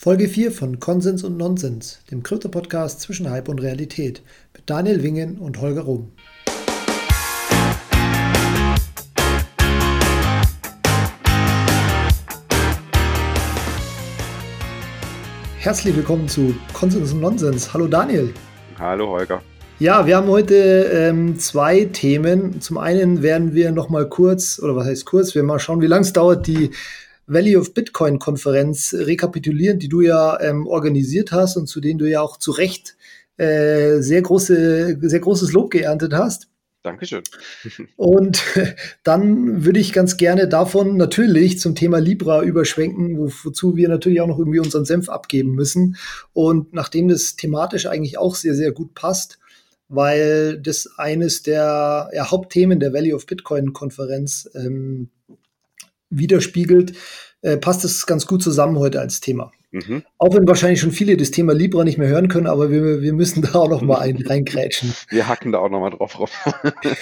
[0.00, 4.22] Folge 4 von Konsens und Nonsens, dem Krypto-Podcast zwischen Hype und Realität,
[4.54, 6.12] mit Daniel Wingen und Holger Rum.
[15.58, 17.74] Herzlich willkommen zu Konsens und Nonsens.
[17.74, 18.32] Hallo Daniel.
[18.78, 19.42] Hallo Holger.
[19.80, 20.54] Ja, wir haben heute
[20.92, 22.60] ähm, zwei Themen.
[22.60, 25.88] Zum einen werden wir noch mal kurz, oder was heißt kurz, wir mal schauen, wie
[25.88, 26.70] lange es dauert, die
[27.28, 32.08] Valley of Bitcoin Konferenz rekapitulieren, die du ja ähm, organisiert hast und zu denen du
[32.08, 32.96] ja auch zu Recht
[33.36, 36.48] äh, sehr große, sehr großes Lob geerntet hast.
[36.82, 37.22] Dankeschön.
[37.96, 38.42] Und
[39.02, 44.26] dann würde ich ganz gerne davon natürlich zum Thema Libra überschwenken, wozu wir natürlich auch
[44.26, 45.96] noch irgendwie unseren Senf abgeben müssen.
[46.32, 49.38] Und nachdem das thematisch eigentlich auch sehr, sehr gut passt,
[49.88, 55.10] weil das eines der ja, Hauptthemen der Valley of Bitcoin Konferenz ähm,
[56.10, 56.94] widerspiegelt,
[57.42, 59.52] äh, passt es ganz gut zusammen heute als Thema.
[59.70, 60.02] Mhm.
[60.16, 63.12] Auch wenn wahrscheinlich schon viele das Thema Libra nicht mehr hören können, aber wir, wir
[63.12, 64.94] müssen da auch noch mal ein, reingrätschen.
[65.10, 66.28] Wir hacken da auch noch mal drauf rum.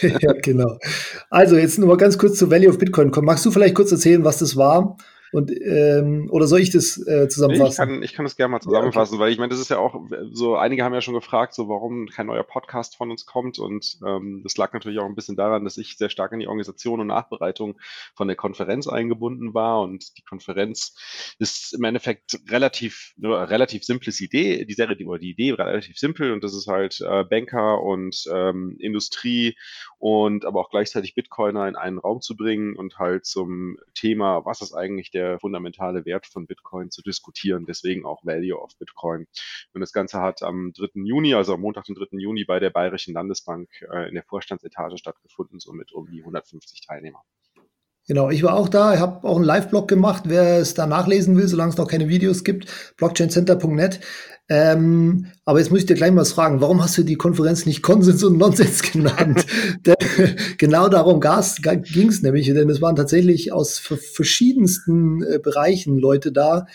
[0.21, 0.79] ja, genau.
[1.31, 3.27] Also jetzt nur mal ganz kurz zur Value of Bitcoin kommen.
[3.27, 4.97] Magst du vielleicht kurz erzählen, was das war
[5.37, 7.71] und, ähm, oder soll ich das äh, zusammenfassen?
[7.71, 9.25] Ich kann, ich kann das gerne mal zusammenfassen, ja, okay.
[9.25, 10.01] weil ich meine, das ist ja auch
[10.33, 13.59] so, einige haben ja schon gefragt, so warum kein neuer Podcast von uns kommt.
[13.59, 16.47] Und ähm, das lag natürlich auch ein bisschen daran, dass ich sehr stark in die
[16.47, 17.79] Organisation und Nachbereitung
[18.15, 19.83] von der Konferenz eingebunden war.
[19.83, 20.95] Und die Konferenz
[21.39, 26.33] ist im Endeffekt relativ, eine relativ simples Idee, die Serie, die, die Idee relativ simpel
[26.33, 29.57] und das ist halt äh, Banker und ähm, Industrie
[29.99, 34.63] und aber auch gleichzeitig Bitcoiner in einen Raum zu bringen und halt zum Thema, was
[34.63, 37.67] ist eigentlich der fundamentale Wert von Bitcoin zu diskutieren.
[37.67, 39.27] Deswegen auch Value of Bitcoin.
[39.73, 41.03] Und das Ganze hat am 3.
[41.05, 42.19] Juni, also am Montag, den 3.
[42.19, 47.23] Juni bei der Bayerischen Landesbank äh, in der Vorstandsetage stattgefunden, somit um die 150 Teilnehmer.
[48.09, 51.37] Genau, ich war auch da, ich habe auch einen Live-Blog gemacht, wer es da nachlesen
[51.37, 54.01] will, solange es noch keine Videos gibt, blockchaincenter.net.
[54.49, 57.67] Ähm, aber jetzt muss ich dir gleich mal was fragen, warum hast du die Konferenz
[57.67, 59.45] nicht Konsens und Nonsens genannt?
[59.85, 59.97] denn,
[60.57, 66.67] genau darum ging es nämlich, denn es waren tatsächlich aus verschiedensten äh, Bereichen Leute da.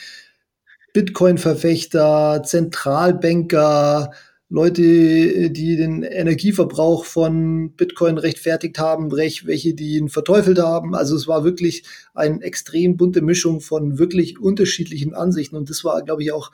[0.93, 4.11] Bitcoin-Verfechter, Zentralbanker,
[4.51, 10.93] Leute, die den Energieverbrauch von Bitcoin rechtfertigt haben, welche, die ihn verteufelt haben.
[10.93, 15.55] Also es war wirklich eine extrem bunte Mischung von wirklich unterschiedlichen Ansichten.
[15.55, 16.51] Und das war, glaube ich, auch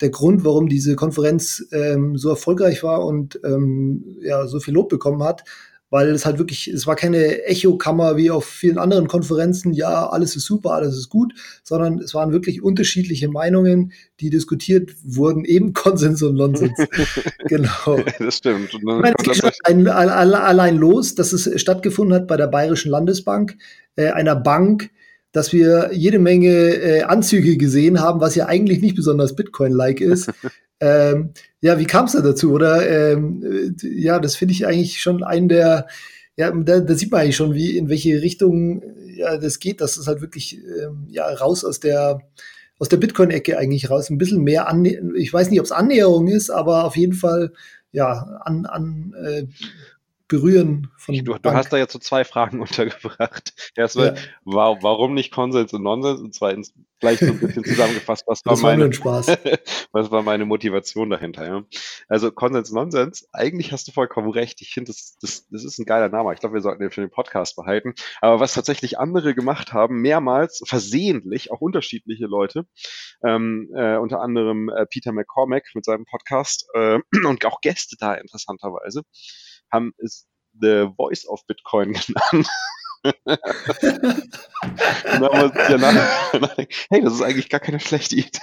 [0.00, 4.88] der Grund, warum diese Konferenz ähm, so erfolgreich war und ähm, ja, so viel Lob
[4.88, 5.42] bekommen hat,
[5.92, 10.34] weil es halt wirklich, es war keine Echokammer wie auf vielen anderen Konferenzen, ja, alles
[10.36, 15.72] ist super, alles ist gut, sondern es waren wirklich unterschiedliche Meinungen, die diskutiert wurden, eben
[15.74, 16.78] Konsens und Nonsens.
[17.46, 18.00] genau.
[18.18, 18.72] Das stimmt.
[18.72, 19.12] Und dann
[19.64, 23.58] ein, allein los, dass es stattgefunden hat bei der Bayerischen Landesbank,
[23.96, 24.88] äh, einer Bank,
[25.32, 30.30] dass wir jede Menge äh, Anzüge gesehen haben, was ja eigentlich nicht besonders Bitcoin-like ist.
[30.82, 32.50] ähm, ja, wie kam es da dazu?
[32.50, 35.86] Oder ähm, äh, ja, das finde ich eigentlich schon einen der,
[36.36, 38.82] ja, da, da, sieht man eigentlich schon, wie in welche Richtung
[39.14, 42.20] ja das geht, dass es halt wirklich ähm, ja raus aus der
[42.80, 46.26] aus der Bitcoin-Ecke eigentlich raus, ein bisschen mehr an, ich weiß nicht, ob es Annäherung
[46.26, 47.52] ist, aber auf jeden Fall
[47.92, 49.46] ja an, an äh,
[50.32, 51.14] Berühren von.
[51.14, 53.52] Du, du hast da jetzt so zwei Fragen untergebracht.
[53.76, 54.22] Erstmal, ja.
[54.46, 56.20] warum nicht Konsens und Nonsens?
[56.20, 58.88] Und zweitens, vielleicht so ein bisschen zusammengefasst, was war, meine,
[59.92, 61.46] was war meine Motivation dahinter?
[61.46, 61.64] Ja?
[62.08, 64.62] Also Konsens, Nonsens, eigentlich hast du vollkommen recht.
[64.62, 66.32] Ich finde, das, das, das ist ein geiler Name.
[66.32, 67.92] Ich glaube, wir sollten den für den Podcast behalten.
[68.22, 72.64] Aber was tatsächlich andere gemacht haben, mehrmals, versehentlich, auch unterschiedliche Leute,
[73.22, 78.14] ähm, äh, unter anderem äh, Peter McCormack mit seinem Podcast äh, und auch Gäste da
[78.14, 79.02] interessanterweise,
[79.72, 80.28] haben es
[80.60, 81.92] The Voice of Bitcoin
[82.32, 82.48] genannt.
[83.02, 86.56] und dann haben wir ja nach,
[86.90, 88.38] hey, das ist eigentlich gar keine schlechte Idee.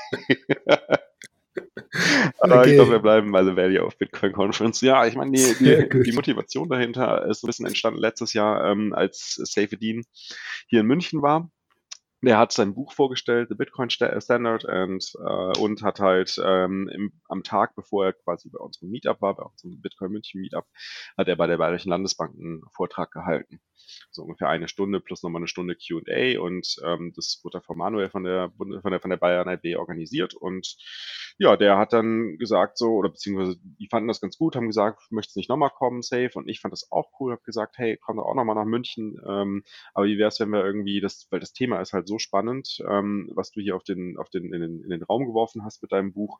[2.39, 2.69] Aber okay.
[2.69, 4.81] ich glaube, wir bleiben bei The Value of Bitcoin Conference.
[4.81, 8.93] Ja, ich meine, die, die, die, Motivation dahinter ist ein bisschen entstanden letztes Jahr, ähm,
[8.93, 10.05] als Safedin
[10.67, 11.49] hier in München war.
[12.21, 17.13] Der hat sein Buch vorgestellt, The Bitcoin Standard, and, äh, und hat halt ähm, im,
[17.29, 20.65] am Tag, bevor er quasi bei unserem Meetup war, bei unserem Bitcoin München Meetup,
[21.17, 23.61] hat er bei der Bayerischen Landesbank einen Vortrag gehalten.
[24.11, 28.09] So ungefähr eine Stunde plus nochmal eine Stunde Q&A und ähm, das wurde von Manuel
[28.09, 30.75] von der, von der, von der Bayern IB organisiert und
[31.41, 35.03] ja, der hat dann gesagt so, oder beziehungsweise die fanden das ganz gut, haben gesagt,
[35.09, 36.31] möchtest nicht nochmal kommen, safe.
[36.33, 39.15] Und ich fand das auch cool, habe gesagt, hey, komm doch auch nochmal nach München,
[39.25, 39.63] ähm,
[39.93, 42.79] aber wie wäre es, wenn wir irgendwie, das, weil das Thema ist halt so spannend,
[42.89, 45.81] ähm, was du hier auf den, auf den, in den, in den Raum geworfen hast
[45.81, 46.39] mit deinem Buch,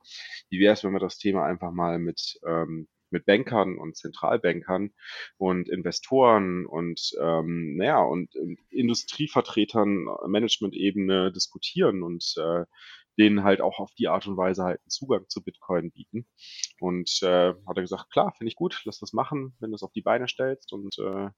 [0.50, 4.92] wie wäre es, wenn wir das Thema einfach mal mit ähm, mit Bankern und Zentralbankern
[5.38, 8.30] und Investoren und ähm, naja und
[8.69, 12.66] Industrievertretern Management-Ebene diskutieren und äh,
[13.18, 16.25] denen halt auch auf die Art und Weise halt einen Zugang zu Bitcoin bieten.
[16.80, 19.83] Und äh, hat er gesagt, klar, finde ich gut, lass das machen, wenn du es
[19.83, 21.30] auf die Beine stellst und äh,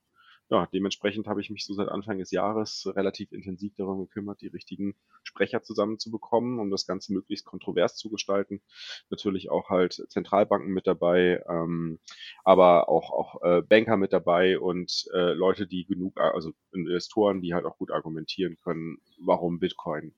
[0.51, 4.47] ja, dementsprechend habe ich mich so seit Anfang des Jahres relativ intensiv darum gekümmert, die
[4.47, 8.61] richtigen Sprecher zusammenzubekommen, um das Ganze möglichst kontrovers zu gestalten.
[9.09, 11.99] Natürlich auch halt Zentralbanken mit dabei, ähm,
[12.43, 17.53] aber auch, auch äh, Banker mit dabei und äh, Leute, die genug, also Investoren, die
[17.53, 20.13] halt auch gut argumentieren können, warum Bitcoin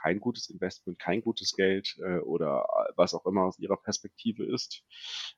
[0.00, 2.66] kein gutes Investment, kein gutes Geld äh, oder
[2.96, 4.82] was auch immer aus ihrer Perspektive ist.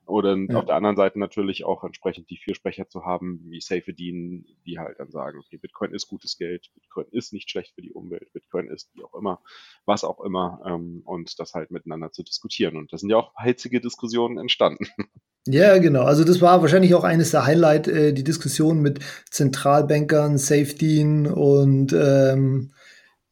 [0.05, 0.57] Oder ja.
[0.57, 4.99] auf der anderen Seite natürlich auch entsprechend die Fürsprecher zu haben, wie Safedin, die halt
[4.99, 8.69] dann sagen, okay, Bitcoin ist gutes Geld, Bitcoin ist nicht schlecht für die Umwelt, Bitcoin
[8.69, 9.41] ist wie auch immer,
[9.85, 12.77] was auch immer, ähm, und das halt miteinander zu diskutieren.
[12.77, 14.87] Und da sind ja auch hitzige Diskussionen entstanden.
[15.45, 16.03] Ja, genau.
[16.03, 18.99] Also das war wahrscheinlich auch eines der Highlight, äh, die Diskussion mit
[19.29, 22.71] Zentralbankern, Safedin und ähm,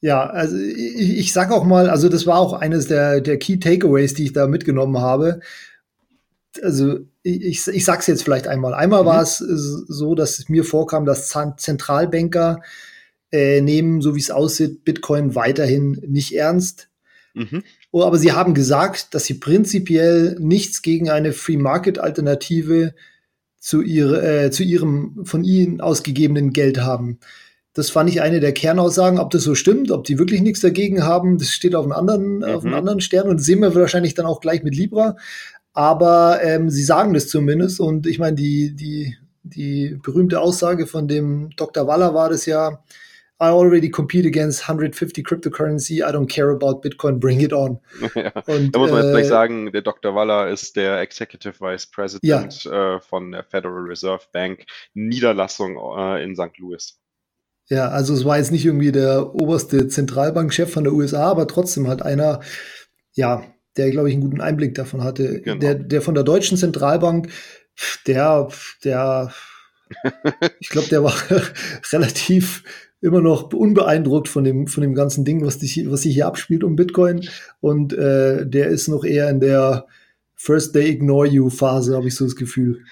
[0.01, 3.57] ja, also ich, ich sag auch mal, also das war auch eines der, der Key
[3.57, 5.41] Takeaways, die ich da mitgenommen habe.
[6.61, 8.73] Also ich, ich sag's jetzt vielleicht einmal.
[8.73, 9.07] Einmal mhm.
[9.07, 12.61] war es so, dass es mir vorkam, dass Zentralbanker
[13.31, 16.89] äh, nehmen, so wie es aussieht, Bitcoin weiterhin nicht ernst.
[17.35, 17.63] Mhm.
[17.91, 22.95] Oh, aber sie haben gesagt, dass sie prinzipiell nichts gegen eine Free Market Alternative
[23.59, 27.19] zu, ihre, äh, zu ihrem von ihnen ausgegebenen Geld haben.
[27.73, 29.19] Das fand ich eine der Kernaussagen.
[29.19, 32.37] Ob das so stimmt, ob die wirklich nichts dagegen haben, das steht auf einem anderen,
[32.37, 32.43] mhm.
[32.43, 35.15] auf einem anderen Stern und sehen wir wahrscheinlich dann auch gleich mit Libra.
[35.73, 41.07] Aber ähm, sie sagen das zumindest und ich meine, die, die, die berühmte Aussage von
[41.07, 41.87] dem Dr.
[41.87, 42.83] Waller war das ja,
[43.41, 46.03] I already compete against 150 cryptocurrency.
[46.03, 47.19] I don't care about Bitcoin.
[47.19, 47.79] Bring it on.
[48.15, 50.13] Ja, und, da muss man jetzt gleich äh, sagen, der Dr.
[50.13, 52.97] Waller ist der Executive Vice President ja.
[52.97, 56.55] äh, von der Federal Reserve Bank Niederlassung äh, in St.
[56.59, 57.00] Louis.
[57.71, 61.87] Ja, also es war jetzt nicht irgendwie der oberste Zentralbankchef von der USA, aber trotzdem
[61.87, 62.41] halt einer,
[63.13, 63.45] ja,
[63.77, 65.39] der, glaube ich, einen guten Einblick davon hatte.
[65.39, 65.57] Genau.
[65.57, 67.29] Der, der von der deutschen Zentralbank,
[68.07, 68.49] der,
[68.83, 69.31] der,
[70.59, 71.13] ich glaube, der war
[71.93, 72.65] relativ
[72.99, 76.65] immer noch unbeeindruckt von dem, von dem ganzen Ding, was, die, was sich hier abspielt
[76.65, 77.21] um Bitcoin.
[77.61, 79.87] Und äh, der ist noch eher in der
[80.35, 82.83] First Day Ignore You Phase, habe ich so das Gefühl.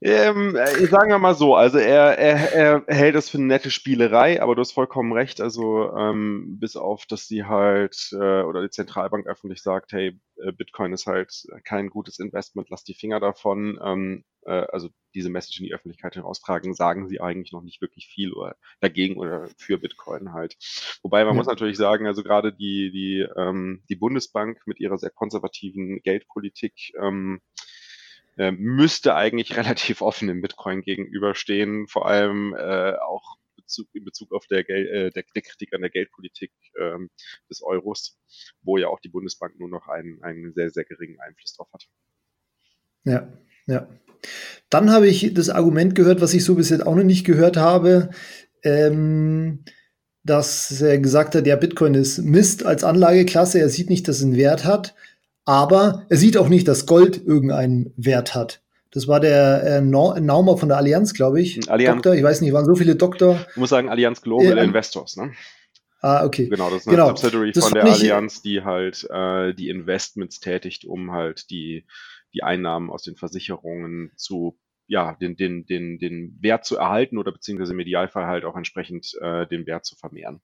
[0.00, 3.70] Ähm, äh, sagen wir mal so, also er, er, er hält das für eine nette
[3.70, 8.60] Spielerei, aber du hast vollkommen recht, also ähm, bis auf, dass sie halt äh, oder
[8.60, 13.20] die Zentralbank öffentlich sagt, hey, äh, Bitcoin ist halt kein gutes Investment, lass die Finger
[13.20, 13.78] davon.
[13.82, 18.08] Ähm, äh, also diese Message in die Öffentlichkeit heraustragen, sagen sie eigentlich noch nicht wirklich
[18.08, 20.56] viel oder dagegen oder für Bitcoin halt.
[21.02, 21.38] Wobei man ja.
[21.38, 26.92] muss natürlich sagen, also gerade die, die, ähm, die Bundesbank mit ihrer sehr konservativen Geldpolitik
[27.00, 27.40] ähm,
[28.36, 34.32] äh, müsste eigentlich relativ offen im Bitcoin gegenüberstehen, vor allem äh, auch Bezug, in Bezug
[34.32, 37.10] auf der, Gel äh, der, der Kritik an der Geldpolitik ähm,
[37.48, 38.18] des Euros,
[38.62, 41.84] wo ja auch die Bundesbank nur noch einen, einen sehr, sehr geringen Einfluss drauf hat.
[43.04, 43.32] Ja,
[43.66, 43.88] ja.
[44.70, 47.56] Dann habe ich das Argument gehört, was ich so bis jetzt auch noch nicht gehört
[47.56, 48.10] habe,
[48.62, 49.64] ähm,
[50.22, 54.24] dass er gesagt hat, ja, Bitcoin ist Mist als Anlageklasse, er sieht nicht, dass es
[54.24, 54.94] einen Wert hat
[55.44, 58.62] aber er sieht auch nicht, dass Gold irgendeinen Wert hat.
[58.90, 61.56] Das war der äh, Naumer von der Allianz, glaube ich.
[61.56, 61.96] Hm, Allianz.
[61.96, 63.44] Doktor, ich weiß nicht, waren so viele Doktor.
[63.50, 65.32] Ich muss sagen, Allianz Global äh, Investors, ne?
[66.00, 66.48] Ah, okay.
[66.48, 67.08] Genau, das ist eine genau.
[67.08, 71.86] Subsidiary das von der Allianz, die halt äh, die Investments tätigt, um halt die,
[72.34, 77.32] die Einnahmen aus den Versicherungen zu ja, den, den, den, den Wert zu erhalten oder
[77.32, 80.42] beziehungsweise im Idealfall halt auch entsprechend äh, den Wert zu vermehren.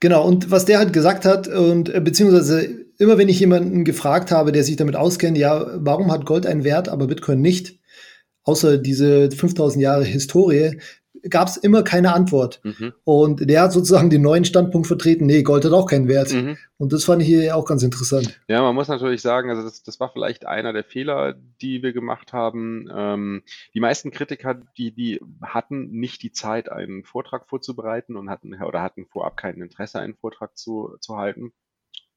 [0.00, 4.30] Genau, und was der halt gesagt hat, und äh, beziehungsweise immer wenn ich jemanden gefragt
[4.30, 7.78] habe, der sich damit auskennt, ja, warum hat Gold einen Wert, aber Bitcoin nicht,
[8.44, 10.80] außer diese 5000 Jahre Historie,
[11.28, 12.60] gab es immer keine Antwort.
[12.62, 12.92] Mhm.
[13.04, 16.32] Und der hat sozusagen den neuen Standpunkt vertreten, nee, Gold hat auch keinen Wert.
[16.32, 16.56] Mhm.
[16.78, 18.40] Und das fand ich hier auch ganz interessant.
[18.48, 21.92] Ja, man muss natürlich sagen, also das, das war vielleicht einer der Fehler, die wir
[21.92, 22.88] gemacht haben.
[22.94, 23.42] Ähm,
[23.74, 28.82] die meisten Kritiker, die, die hatten nicht die Zeit, einen Vortrag vorzubereiten und hatten oder
[28.82, 31.52] hatten vorab kein Interesse, einen Vortrag zu, zu halten.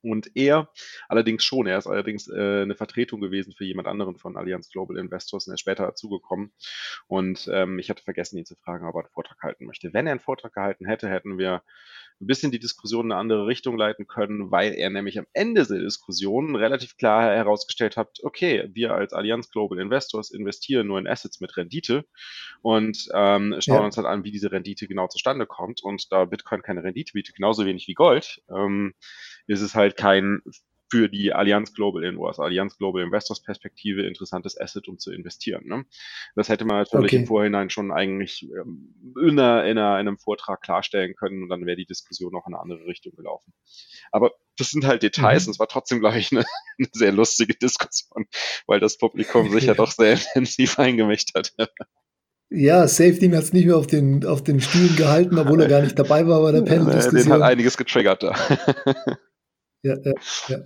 [0.03, 0.69] Und er
[1.07, 4.97] allerdings schon, er ist allerdings äh, eine Vertretung gewesen für jemand anderen von Allianz Global
[4.97, 6.51] Investors und er ist später dazugekommen.
[7.07, 9.93] Und ähm, ich hatte vergessen, ihn zu fragen, ob er einen Vortrag halten möchte.
[9.93, 11.63] Wenn er einen Vortrag gehalten hätte, hätten wir
[12.21, 15.65] ein bisschen die Diskussion in eine andere Richtung leiten können, weil er nämlich am Ende
[15.65, 21.07] der Diskussion relativ klar herausgestellt hat, okay, wir als Allianz Global Investors investieren nur in
[21.07, 22.05] Assets mit Rendite
[22.61, 23.85] und ähm, schauen ja.
[23.85, 25.83] uns halt an, wie diese Rendite genau zustande kommt.
[25.83, 28.93] Und da Bitcoin keine Rendite bietet, genauso wenig wie Gold, ähm,
[29.47, 30.41] ist es halt kein
[30.93, 35.65] für die Allianz Global Investors, Allianz Global Investors Perspektive interessantes Asset, um zu investieren.
[35.65, 35.85] Ne?
[36.35, 37.15] Das hätte man natürlich okay.
[37.15, 41.77] im Vorhinein schon eigentlich ähm, in, einer, in, einem Vortrag klarstellen können und dann wäre
[41.77, 43.53] die Diskussion noch in eine andere Richtung gelaufen.
[44.11, 45.49] Aber das sind halt Details mhm.
[45.49, 46.45] und es war trotzdem, glaube ich, eine,
[46.77, 48.27] eine, sehr lustige Diskussion,
[48.67, 51.55] weil das Publikum sich ja doch sehr intensiv eingemischt hat.
[52.51, 55.81] Ja, Safety hat es nicht mehr auf den, auf den Stühlen gehalten, obwohl er gar
[55.81, 57.23] nicht dabei war bei der Panel-Diskussion.
[57.23, 58.35] Den hat einiges getriggert da.
[59.83, 60.13] Ja, ja,
[60.47, 60.59] ja.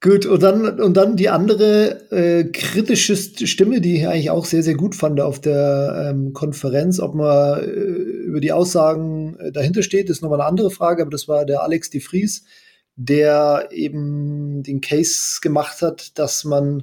[0.00, 4.64] Gut, und dann, und dann die andere äh, kritische Stimme, die ich eigentlich auch sehr,
[4.64, 6.98] sehr gut fand auf der ähm, Konferenz.
[6.98, 11.12] Ob man äh, über die Aussagen äh, dahinter steht, ist nochmal eine andere Frage, aber
[11.12, 12.44] das war der Alex de Vries,
[12.96, 16.82] der eben den Case gemacht hat, dass man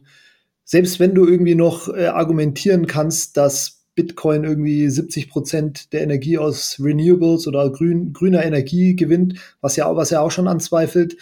[0.64, 6.38] selbst wenn du irgendwie noch äh, argumentieren kannst, dass Bitcoin irgendwie 70 Prozent der Energie
[6.38, 11.18] aus Renewables oder grün, grüner Energie gewinnt, was ja, was er auch schon anzweifelt,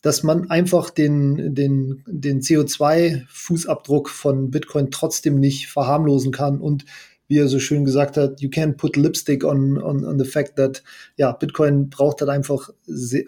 [0.00, 6.84] dass man einfach den, den, den CO2-Fußabdruck von Bitcoin trotzdem nicht verharmlosen kann und
[7.28, 10.56] wie er so schön gesagt hat, you can't put lipstick on, on, on the fact
[10.56, 10.82] that,
[11.16, 12.70] ja, Bitcoin braucht halt einfach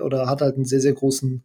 [0.00, 1.44] oder hat halt einen sehr, sehr großen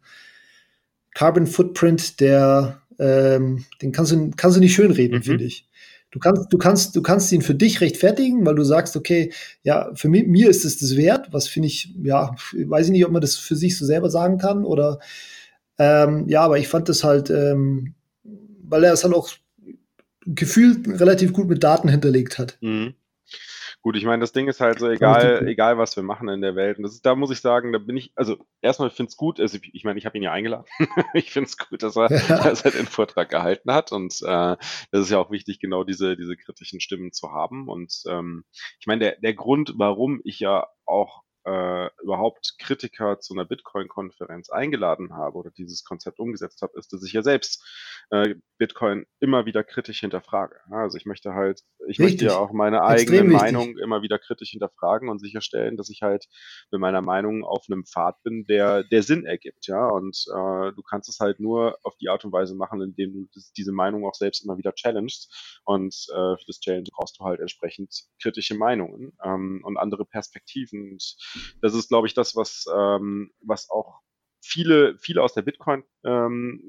[1.14, 5.22] Carbon Footprint, der ähm, den kannst du, kannst du nicht schönreden, mhm.
[5.22, 5.68] finde ich.
[6.14, 9.32] Du kannst, du kannst, du kannst ihn für dich rechtfertigen, weil du sagst, okay,
[9.64, 11.32] ja, für mich, mir ist es das wert.
[11.32, 14.38] Was finde ich, ja, weiß ich nicht, ob man das für sich so selber sagen
[14.38, 15.00] kann oder,
[15.76, 17.94] ähm, ja, aber ich fand das halt, ähm,
[18.62, 19.28] weil er es halt auch
[20.24, 22.58] gefühlt relativ gut mit Daten hinterlegt hat.
[22.60, 22.94] Mhm.
[23.84, 26.56] Gut, ich meine, das Ding ist halt so, egal, egal was wir machen in der
[26.56, 26.78] Welt.
[26.78, 29.38] Und das ist, da muss ich sagen, da bin ich, also erstmal finde es gut,
[29.38, 30.64] also ich meine, ich habe ihn ja eingeladen.
[31.12, 32.42] ich finde es gut, dass er, ja.
[32.42, 33.92] dass er den Vortrag gehalten hat.
[33.92, 34.56] Und äh,
[34.90, 37.68] das ist ja auch wichtig, genau diese, diese kritischen Stimmen zu haben.
[37.68, 38.46] Und ähm,
[38.80, 44.50] ich meine, der, der Grund, warum ich ja auch äh, überhaupt Kritiker zu einer Bitcoin-Konferenz
[44.50, 47.64] eingeladen habe oder dieses Konzept umgesetzt habe, ist, dass ich ja selbst
[48.10, 50.56] äh, Bitcoin immer wieder kritisch hinterfrage.
[50.70, 52.00] Also ich möchte halt, ich Richtig.
[52.00, 56.26] möchte ja auch meine eigene Meinung immer wieder kritisch hinterfragen und sicherstellen, dass ich halt
[56.70, 59.86] mit meiner Meinung auf einem Pfad bin, der, der Sinn ergibt, ja.
[59.88, 63.28] Und äh, du kannst es halt nur auf die Art und Weise machen, indem du
[63.34, 65.60] das, diese Meinung auch selbst immer wieder challengest.
[65.64, 70.92] Und äh, für das Challenge brauchst du halt entsprechend kritische Meinungen ähm, und andere Perspektiven.
[70.92, 71.16] Und
[71.60, 74.00] das ist, glaube ich, das, was, ähm, was auch
[74.40, 76.62] viele, viele aus der Bitcoin ähm,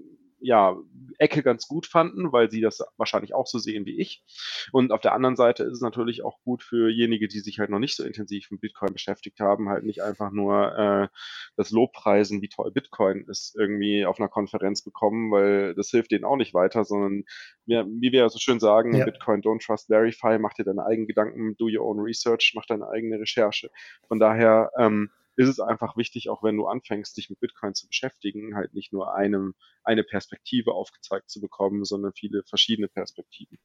[0.46, 0.78] ja,
[1.18, 4.24] Ecke ganz gut fanden, weil sie das wahrscheinlich auch so sehen wie ich.
[4.72, 7.70] Und auf der anderen Seite ist es natürlich auch gut für jenige, die sich halt
[7.70, 11.08] noch nicht so intensiv mit Bitcoin beschäftigt haben, halt nicht einfach nur äh,
[11.56, 16.25] das Lobpreisen, wie toll Bitcoin ist, irgendwie auf einer Konferenz bekommen, weil das hilft denen
[16.25, 17.24] auch nicht weiter, sondern
[17.66, 19.06] ja, wie wir ja so schön sagen, ja.
[19.06, 22.88] Bitcoin don't trust verify, mach dir deine eigenen Gedanken, do your own research, mach deine
[22.90, 23.72] eigene Recherche.
[24.08, 27.88] Von daher ähm, ist es einfach wichtig, auch wenn du anfängst, dich mit Bitcoin zu
[27.88, 33.60] beschäftigen, halt nicht nur einem, eine Perspektive aufgezeigt zu bekommen, sondern viele verschiedene Perspektiven.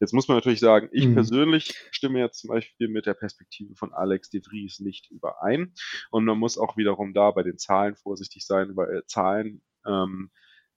[0.00, 1.14] Jetzt muss man natürlich sagen, ich mhm.
[1.14, 5.74] persönlich stimme jetzt zum Beispiel mit der Perspektive von Alex de Vries nicht überein.
[6.10, 10.30] Und man muss auch wiederum da bei den Zahlen vorsichtig sein, weil Zahlen ähm,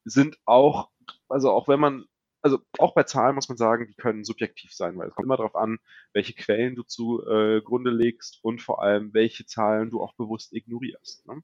[0.03, 0.89] sind auch,
[1.27, 2.05] also auch wenn man
[2.41, 5.37] also auch bei Zahlen muss man sagen, die können subjektiv sein, weil es kommt immer
[5.37, 5.79] darauf an,
[6.13, 11.27] welche Quellen du zugrunde äh, legst und vor allem, welche Zahlen du auch bewusst ignorierst.
[11.27, 11.43] Ne?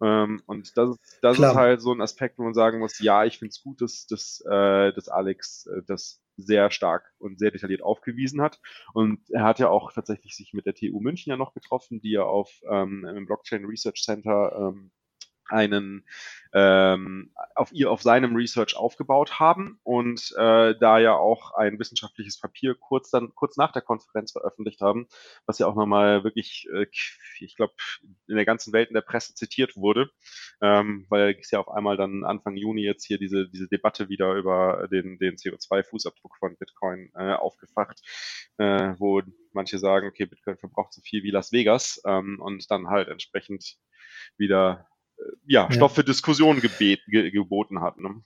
[0.00, 3.38] Ähm, und das, das ist halt so ein Aspekt, wo man sagen muss, ja, ich
[3.38, 7.82] finde es gut, dass, dass, äh, dass Alex äh, das sehr stark und sehr detailliert
[7.82, 8.60] aufgewiesen hat.
[8.92, 12.10] Und er hat ja auch tatsächlich sich mit der TU München ja noch getroffen, die
[12.10, 14.90] ja auf ähm, im Blockchain Research Center ähm,
[15.48, 16.04] einen
[16.52, 22.38] ähm, auf ihr auf seinem Research aufgebaut haben und äh, da ja auch ein wissenschaftliches
[22.38, 25.08] Papier kurz dann kurz nach der Konferenz veröffentlicht haben,
[25.46, 26.86] was ja auch nochmal wirklich, äh,
[27.40, 27.74] ich glaube,
[28.28, 30.10] in der ganzen Welt in der Presse zitiert wurde,
[30.62, 34.34] ähm, weil es ja auf einmal dann Anfang Juni jetzt hier diese diese Debatte wieder
[34.34, 38.00] über den den CO2-Fußabdruck von Bitcoin äh, aufgefacht,
[38.58, 39.22] äh, wo
[39.52, 43.76] manche sagen, okay, Bitcoin verbraucht so viel wie Las Vegas ähm, und dann halt entsprechend
[44.36, 44.86] wieder
[45.46, 45.96] ja, Stoff ja.
[45.96, 47.98] für Diskussion gebet, ge geboten hat.
[48.00, 48.22] Ne?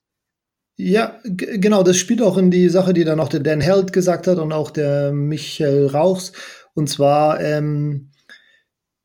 [0.77, 4.29] Ja, genau, das spielt auch in die Sache, die dann auch der Dan Held gesagt
[4.29, 6.33] hat und auch der Michael Rauchs.
[6.75, 8.11] Und zwar, ähm,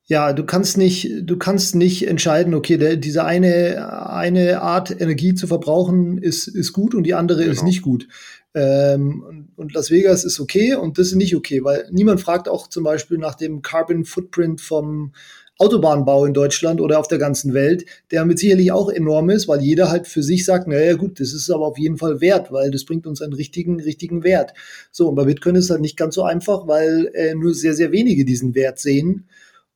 [0.03, 5.33] ja, du kannst nicht, du kannst nicht entscheiden, okay, der, diese eine, eine Art Energie
[5.33, 7.51] zu verbrauchen ist, ist gut und die andere genau.
[7.51, 8.07] ist nicht gut.
[8.53, 12.67] Ähm, und Las Vegas ist okay und das ist nicht okay, weil niemand fragt auch
[12.67, 15.13] zum Beispiel nach dem Carbon Footprint vom,
[15.59, 19.61] Autobahnbau in Deutschland oder auf der ganzen Welt, der mit sicherlich auch enorm ist, weil
[19.61, 22.71] jeder halt für sich sagt, naja gut, das ist aber auf jeden Fall wert, weil
[22.71, 24.53] das bringt uns einen richtigen, richtigen Wert.
[24.91, 27.75] So, und bei Bitcoin ist es halt nicht ganz so einfach, weil äh, nur sehr,
[27.75, 29.27] sehr wenige diesen Wert sehen.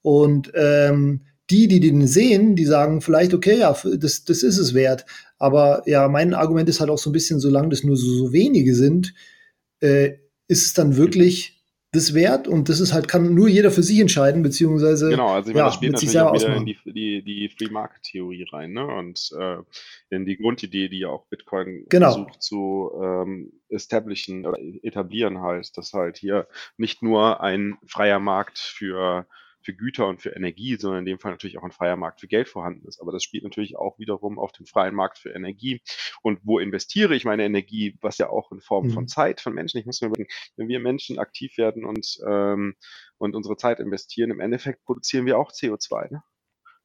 [0.01, 4.73] Und ähm, die, die den sehen, die sagen vielleicht, okay, ja, das, das ist es
[4.73, 5.05] wert.
[5.37, 8.33] Aber ja, mein Argument ist halt auch so ein bisschen, solange das nur so, so
[8.33, 9.13] wenige sind,
[9.79, 10.13] äh,
[10.47, 11.56] ist es dann wirklich
[11.97, 15.09] das wert und das ist halt, kann nur jeder für sich entscheiden, beziehungsweise.
[15.09, 17.71] Genau, also ich meine, ja, das spielt natürlich auch wieder in die, die, die Free
[17.71, 18.85] Market Theorie rein, ne?
[18.85, 19.57] Und äh,
[20.09, 22.13] in die Grundidee, die ja auch Bitcoin genau.
[22.13, 28.59] versucht zu ähm, establishen oder etablieren halt, dass halt hier nicht nur ein freier Markt
[28.59, 29.25] für
[29.67, 32.27] für Güter und für Energie, sondern in dem Fall natürlich auch ein freier Markt für
[32.29, 33.01] Geld vorhanden ist.
[33.01, 35.81] Aber das spielt natürlich auch wiederum auf dem freien Markt für Energie.
[36.21, 38.91] Und wo investiere ich meine Energie, was ja auch in Form mhm.
[38.91, 42.75] von Zeit von Menschen, ich muss mir überlegen, wenn wir Menschen aktiv werden und, ähm,
[43.17, 46.13] und unsere Zeit investieren, im Endeffekt produzieren wir auch CO2.
[46.13, 46.23] Ne?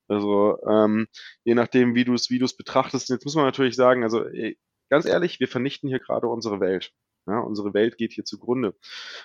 [0.09, 1.07] Also ähm,
[1.45, 3.11] je nachdem, wie du es wie du es betrachtest.
[3.11, 4.25] Jetzt muss man natürlich sagen, also
[4.91, 6.93] ganz ehrlich, wir vernichten hier gerade unsere Welt.
[7.26, 8.75] Ja, unsere Welt geht hier zugrunde.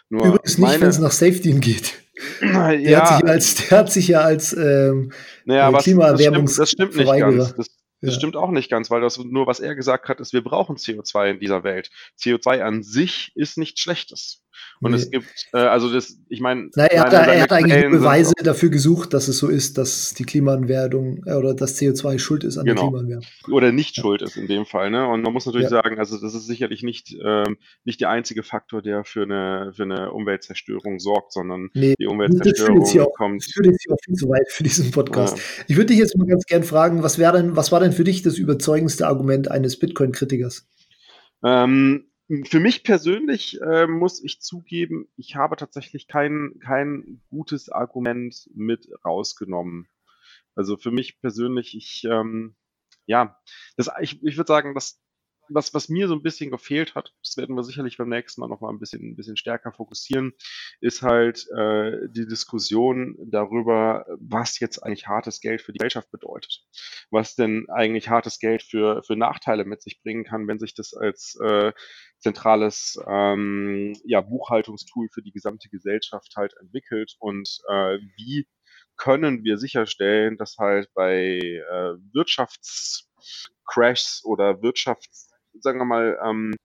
[0.09, 1.93] Nur Übrigens nicht, wenn es nach Safety geht.
[2.41, 5.11] Der, ja, hat sich als, der hat sich ja als ähm,
[5.45, 7.55] naja, was, Klimaerwärmungs das stimmt, das stimmt nicht ganz.
[7.55, 7.67] Das,
[8.01, 8.17] das ja.
[8.19, 11.31] stimmt auch nicht ganz, weil das nur, was er gesagt hat, ist, wir brauchen CO2
[11.31, 11.91] in dieser Welt.
[12.19, 14.43] CO2 an sich ist nichts Schlechtes.
[14.79, 14.97] Und nee.
[14.97, 16.69] es gibt, äh, also das, ich meine.
[16.75, 21.23] Er hat, er hat eigentlich Beweise dafür gesucht, dass es so ist, dass die Klimaanwerdung
[21.25, 22.81] äh, oder das CO2 schuld ist an genau.
[22.81, 23.25] der Klimaanwerdung.
[23.51, 24.01] Oder nicht ja.
[24.01, 24.91] schuld ist in dem Fall.
[24.91, 25.07] Ne?
[25.07, 25.81] Und man muss natürlich ja.
[25.81, 29.83] sagen, also das ist sicherlich nicht, ähm, nicht der einzige Faktor, der für eine, für
[29.83, 33.43] eine Umweltzerstörung sorgt, sondern nee, die Umweltzerstörung das auch, kommt.
[33.43, 35.37] Das führt jetzt hier auch viel zu weit für diesen Podcast.
[35.37, 35.63] Ja.
[35.67, 38.03] Ich würde dich jetzt mal ganz gern fragen, was wäre denn, was war denn für
[38.03, 40.67] dich das überzeugendste Argument eines Bitcoin-Kritikers?
[41.43, 42.05] Ähm,
[42.43, 48.89] für mich persönlich äh, muss ich zugeben, ich habe tatsächlich kein, kein gutes Argument mit
[49.05, 49.87] rausgenommen.
[50.55, 52.55] Also für mich persönlich, ich, ähm,
[53.05, 53.39] ja,
[53.77, 54.99] das, ich, ich würde sagen, dass
[55.49, 58.47] was, was mir so ein bisschen gefehlt hat, das werden wir sicherlich beim nächsten Mal
[58.47, 60.33] nochmal ein bisschen, ein bisschen stärker fokussieren,
[60.81, 66.63] ist halt äh, die Diskussion darüber, was jetzt eigentlich hartes Geld für die Gesellschaft bedeutet.
[67.11, 70.93] Was denn eigentlich hartes Geld für, für Nachteile mit sich bringen kann, wenn sich das
[70.93, 71.71] als äh,
[72.19, 78.47] zentrales ähm, ja, Buchhaltungstool für die gesamte Gesellschaft halt entwickelt und äh, wie
[78.97, 85.26] können wir sicherstellen, dass halt bei äh, Wirtschaftscrashs oder Wirtschafts
[85.61, 86.55] sagen wir mal, ähm,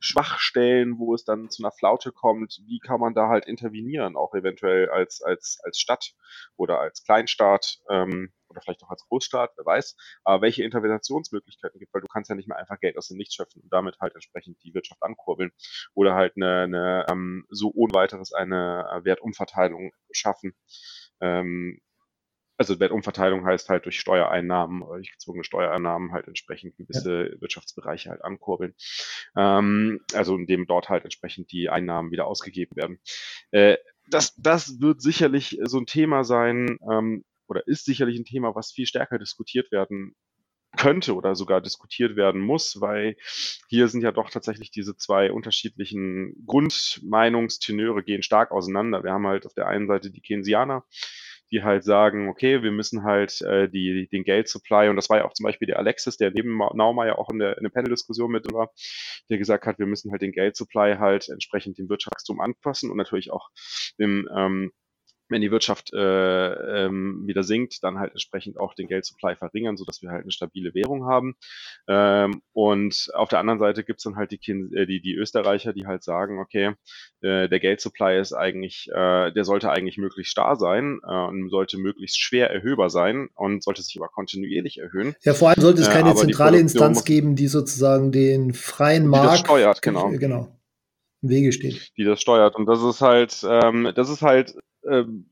[0.00, 4.34] Schwachstellen, wo es dann zu einer Flaute kommt, wie kann man da halt intervenieren, auch
[4.34, 6.14] eventuell als, als, als Stadt
[6.56, 11.92] oder als Kleinstaat ähm, oder vielleicht auch als Großstaat, wer weiß, aber welche Interventionsmöglichkeiten gibt,
[11.92, 14.14] weil du kannst ja nicht mehr einfach Geld aus dem Nichts schöpfen und damit halt
[14.14, 15.52] entsprechend die Wirtschaft ankurbeln.
[15.94, 20.54] Oder halt eine, eine ähm, so ohne weiteres eine Wertumverteilung schaffen.
[21.20, 21.80] Ähm,
[22.60, 27.40] also Wertumverteilung heißt halt durch Steuereinnahmen, durch gezwungene Steuereinnahmen halt entsprechend gewisse ja.
[27.40, 28.74] Wirtschaftsbereiche halt ankurbeln.
[29.34, 33.00] Ähm, also indem dort halt entsprechend die Einnahmen wieder ausgegeben werden.
[33.50, 33.78] Äh,
[34.10, 38.72] das, das wird sicherlich so ein Thema sein, ähm, oder ist sicherlich ein Thema, was
[38.72, 40.14] viel stärker diskutiert werden
[40.76, 43.16] könnte oder sogar diskutiert werden muss, weil
[43.68, 49.02] hier sind ja doch tatsächlich diese zwei unterschiedlichen Grundmeinungstenöre gehen stark auseinander.
[49.02, 50.84] Wir haben halt auf der einen Seite die Keynesianer,
[51.52, 55.24] die halt sagen, okay, wir müssen halt äh, die, den Geldsupply, und das war ja
[55.24, 58.30] auch zum Beispiel der Alexis, der neben Nauma ja auch in der, in der Panel-Diskussion
[58.30, 58.70] mit war,
[59.28, 63.30] der gesagt hat, wir müssen halt den Geldsupply halt entsprechend dem Wirtschaftswachstum anpassen und natürlich
[63.30, 63.48] auch
[63.98, 64.72] im ähm,
[65.30, 70.02] wenn die Wirtschaft äh, ähm, wieder sinkt, dann halt entsprechend auch den Geldsupply verringern, sodass
[70.02, 71.34] wir halt eine stabile Währung haben.
[71.88, 75.86] Ähm, und auf der anderen Seite gibt's dann halt die, äh, die, die Österreicher, die
[75.86, 76.74] halt sagen, okay,
[77.20, 81.78] äh, der Geldsupply ist eigentlich, äh, der sollte eigentlich möglichst starr sein äh, und sollte
[81.78, 85.14] möglichst schwer erhöhbar sein und sollte sich aber kontinuierlich erhöhen.
[85.22, 89.06] Ja, vor allem sollte es äh, keine äh, zentrale Instanz geben, die sozusagen den freien
[89.06, 90.10] Markt steuert, genau.
[90.10, 90.48] genau
[91.22, 91.92] im Wege steht.
[91.96, 92.56] Die das steuert.
[92.56, 94.54] Und das ist halt, ähm, das ist halt
[94.88, 95.30] ähm,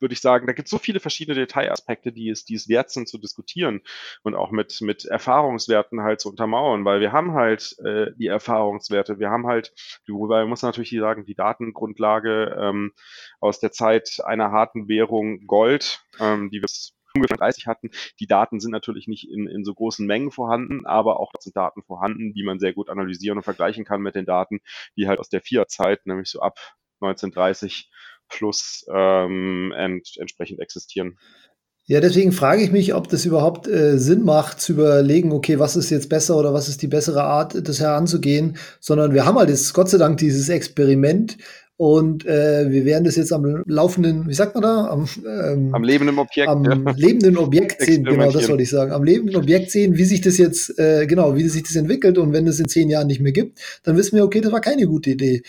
[0.00, 2.90] würde ich sagen, da gibt es so viele verschiedene Detailaspekte, die es, die es wert
[2.90, 3.82] sind zu diskutieren
[4.22, 9.18] und auch mit, mit Erfahrungswerten halt zu untermauern, weil wir haben halt äh, die Erfahrungswerte,
[9.18, 9.72] wir haben halt,
[10.06, 12.92] wobei man muss natürlich sagen, die Datengrundlage ähm,
[13.40, 16.68] aus der Zeit einer harten Währung Gold, ähm, die wir
[17.14, 17.90] ungefähr 30 hatten.
[18.20, 21.82] Die Daten sind natürlich nicht in, in so großen Mengen vorhanden, aber auch sind Daten
[21.82, 24.60] vorhanden, die man sehr gut analysieren und vergleichen kann mit den Daten,
[24.96, 26.58] die halt aus der Fiat-Zeit, nämlich so ab
[27.00, 27.90] 1930
[28.28, 31.18] plus ähm, ent, entsprechend existieren.
[31.86, 35.74] Ja, deswegen frage ich mich, ob das überhaupt äh, Sinn macht, zu überlegen, okay, was
[35.74, 39.48] ist jetzt besser oder was ist die bessere Art, das heranzugehen, sondern wir haben halt
[39.48, 41.38] jetzt Gott sei Dank dieses Experiment
[41.78, 44.88] und äh, wir werden das jetzt am laufenden, wie sagt man da?
[44.88, 46.48] Am, ähm, am lebenden Objekt.
[46.48, 46.92] Am ja.
[46.94, 48.90] lebenden Objekt sehen, genau, das wollte ich sagen.
[48.90, 52.32] Am lebenden Objekt sehen, wie sich das jetzt, äh, genau, wie sich das entwickelt und
[52.32, 54.86] wenn es in zehn Jahren nicht mehr gibt, dann wissen wir, okay, das war keine
[54.86, 55.42] gute Idee.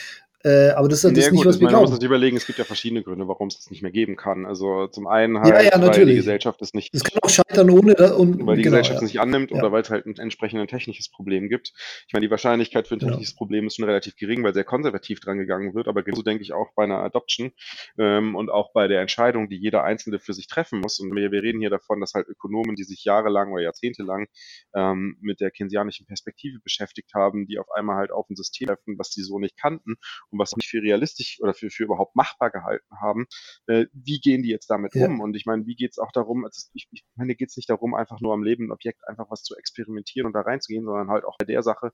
[0.43, 1.83] Äh, aber das ist, das ja, nicht, gut, was wir glauben.
[1.83, 4.15] Man muss sich überlegen, es gibt ja verschiedene Gründe, warum es das nicht mehr geben
[4.15, 4.45] kann.
[4.45, 6.93] Also zum einen halt, ja, ja, weil die Gesellschaft es nicht.
[6.93, 9.73] Es kann auch scheitern ohne da, und weil die genau, Gesellschaft es nicht annimmt oder
[9.73, 11.73] weil es halt ein entsprechendes technisches Problem gibt.
[12.07, 15.19] Ich meine, die Wahrscheinlichkeit für ein technisches Problem ist schon relativ gering, weil sehr konservativ
[15.19, 15.89] dran gegangen wird.
[15.89, 17.51] Aber genauso denke ich auch bei einer Adoption
[17.97, 20.99] ähm, und auch bei der Entscheidung, die jeder Einzelne für sich treffen muss.
[20.99, 24.27] Und wir, wir reden hier davon, dass halt Ökonomen, die sich jahrelang oder jahrzehntelang
[24.73, 28.97] ähm, mit der keynesianischen Perspektive beschäftigt haben, die auf einmal halt auf ein System treffen,
[28.97, 29.95] was sie so nicht kannten
[30.31, 33.27] und was nicht für realistisch oder für, für überhaupt machbar gehalten haben,
[33.67, 35.07] äh, wie gehen die jetzt damit Ja.
[35.07, 35.19] um?
[35.21, 37.69] Und ich meine, wie geht es auch darum, also ich, ich meine, geht es nicht
[37.69, 41.25] darum, einfach nur am lebenden Objekt einfach was zu experimentieren und da reinzugehen, sondern halt
[41.25, 41.91] auch bei der Sache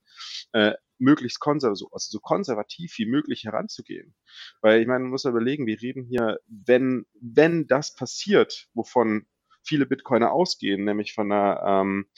[0.53, 4.15] äh, möglichst konservativ, also so konservativ wie möglich heranzugehen.
[4.61, 9.27] Weil ich meine, man muss ja überlegen, wir reden hier, wenn, wenn das passiert, wovon
[9.63, 12.09] viele Bitcoiner ausgehen, nämlich von einer ähm,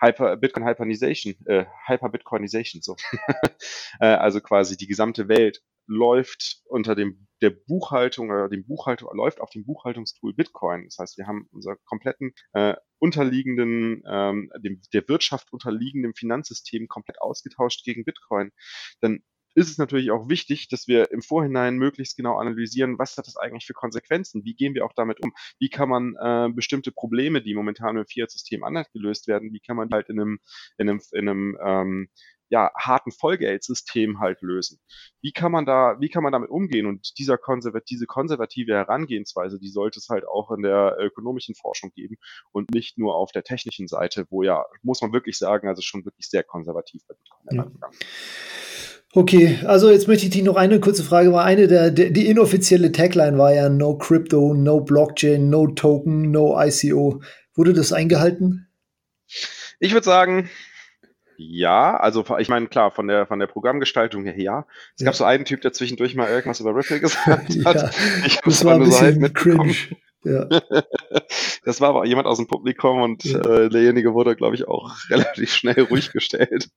[0.00, 2.96] Hyper, Bitcoin Hyperization, äh, Hyper-Bitcoinization, so.
[4.00, 9.40] äh, also quasi die gesamte Welt läuft unter dem der Buchhaltung oder dem Buchhaltung läuft
[9.40, 10.84] auf dem Buchhaltungstool Bitcoin.
[10.84, 17.20] Das heißt, wir haben unser kompletten äh, unterliegenden ähm, dem der Wirtschaft unterliegenden Finanzsystem komplett
[17.20, 18.52] ausgetauscht gegen Bitcoin.
[19.00, 19.22] Dann
[19.54, 23.36] ist es natürlich auch wichtig, dass wir im Vorhinein möglichst genau analysieren, was hat das
[23.36, 24.44] eigentlich für Konsequenzen?
[24.44, 25.32] Wie gehen wir auch damit um?
[25.58, 29.76] Wie kann man äh, bestimmte Probleme, die momentan im Fiat-System anders gelöst werden, wie kann
[29.76, 30.38] man die halt in einem,
[30.78, 32.08] in einem, in einem ähm,
[32.50, 34.80] ja, harten Vollgeldsystem halt lösen.
[35.22, 36.86] Wie kann man da, wie kann man damit umgehen?
[36.86, 41.92] Und dieser konservat diese konservative Herangehensweise, die sollte es halt auch in der ökonomischen Forschung
[41.94, 42.16] geben
[42.52, 46.04] und nicht nur auf der technischen Seite, wo ja, muss man wirklich sagen, also schon
[46.04, 47.62] wirklich sehr konservativ bei Bitcoin Ja.
[47.62, 47.98] herangegangen.
[49.12, 51.32] Okay, also jetzt möchte ich dich noch eine kurze Frage.
[51.32, 56.30] War eine der, der die inoffizielle Tagline war ja No Crypto, No Blockchain, No Token,
[56.30, 57.20] No ICO.
[57.54, 58.68] Wurde das eingehalten?
[59.80, 60.48] Ich würde sagen,
[61.42, 64.66] ja, also ich meine, klar, von der von der Programmgestaltung her ja.
[64.94, 65.06] Es Ja.
[65.06, 67.94] gab so einen Typ, der zwischendurch mal irgendwas über Ripple gesagt Ja, hat.
[68.26, 69.72] Ich habe Das war ein so bisschen mitbekommen.
[69.72, 69.96] cringe.
[70.22, 70.46] Ja,
[71.64, 73.38] Das war aber jemand aus dem Publikum und Ja.
[73.40, 76.68] äh, derjenige wurde, glaube ich, auch relativ schnell ruhig gestellt,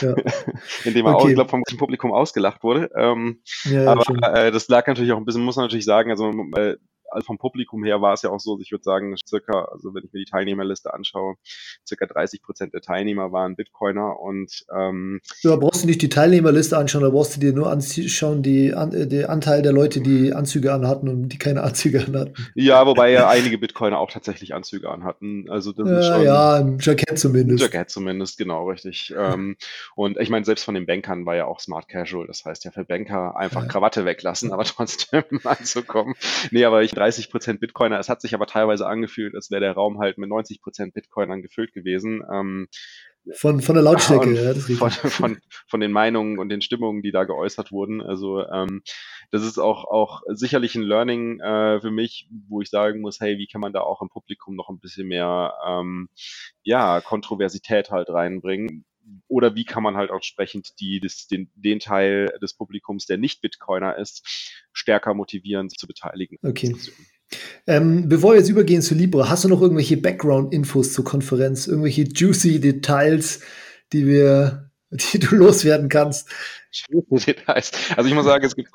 [0.00, 0.14] ja,
[0.84, 1.28] indem er auch, Okay.
[1.28, 2.90] ich glaube, vom Publikum ausgelacht wurde.
[2.96, 6.10] Ähm, ja, ja aber äh, das lag natürlich auch ein bisschen, muss man natürlich sagen,
[6.10, 6.76] also äh,
[7.10, 10.04] also vom Publikum her war es ja auch so, ich würde sagen, circa, also wenn
[10.04, 11.34] ich mir die Teilnehmerliste anschaue,
[11.86, 16.76] circa 30 Prozent der Teilnehmer waren Bitcoiner und ähm, Da brauchst du nicht die Teilnehmerliste
[16.76, 20.32] anschauen, da brauchst du dir nur anschauen, die, an, äh, der Anteil der Leute, die
[20.32, 22.34] Anzüge anhatten und die keine Anzüge anhatten.
[22.54, 25.46] ja, wobei ja einige Bitcoiner auch tatsächlich Anzüge anhatten.
[25.50, 27.62] Also das ist Ja, schon ja, im Jackett zumindest.
[27.62, 29.12] Jacket zumindest, genau, richtig.
[29.16, 29.56] Ähm,
[29.94, 32.26] und ich meine, selbst von den Bankern war ja auch Smart Casual.
[32.26, 33.68] Das heißt ja für Banker einfach Ja.
[33.68, 36.14] Krawatte weglassen, aber trotzdem anzukommen.
[36.50, 39.98] Nee, aber ich 30% Bitcoiner, es hat sich aber teilweise angefühlt, als wäre der Raum
[39.98, 42.22] halt mit 90% Bitcoinern gefüllt gewesen.
[42.32, 42.68] Ähm,
[43.34, 47.12] Von, von der Lautstärke, ja, das von, von, von den Meinungen und den Stimmungen, die
[47.12, 48.00] da geäußert wurden.
[48.00, 48.82] Also ähm,
[49.30, 53.38] das ist auch, auch sicherlich ein Learning äh, für mich, wo ich sagen muss, hey,
[53.38, 56.08] wie kann man da auch im Publikum noch ein bisschen mehr ähm,
[56.62, 58.84] ja, Kontroversität halt reinbringen?
[59.28, 63.16] Oder wie kann man halt auch entsprechend die, das, den, den Teil des Publikums, der
[63.16, 64.26] nicht Bitcoiner ist,
[64.72, 66.38] stärker motivieren, sich zu beteiligen.
[66.42, 66.76] Okay.
[67.66, 71.66] Ähm, bevor wir jetzt übergehen zu Libra, hast du noch irgendwelche Background-Infos zur Konferenz?
[71.66, 73.40] Irgendwelche juicy Details,
[73.92, 76.28] die wir, die du loswerden kannst?
[77.96, 78.70] Also ich muss sagen, es gibt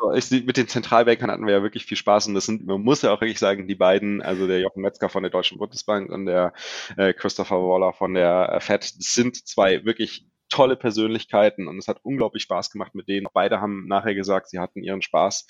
[0.45, 3.13] mit den Zentralbankern hatten wir ja wirklich viel Spaß und das sind, man muss ja
[3.13, 6.53] auch wirklich sagen, die beiden, also der Jochen Metzger von der Deutschen Bundesbank und der
[6.97, 10.25] äh, Christopher Waller von der äh, FED, sind zwei wirklich
[10.55, 13.27] tolle Persönlichkeiten und es hat unglaublich Spaß gemacht mit denen.
[13.33, 15.47] Beide haben nachher gesagt, sie hatten ihren Spaß.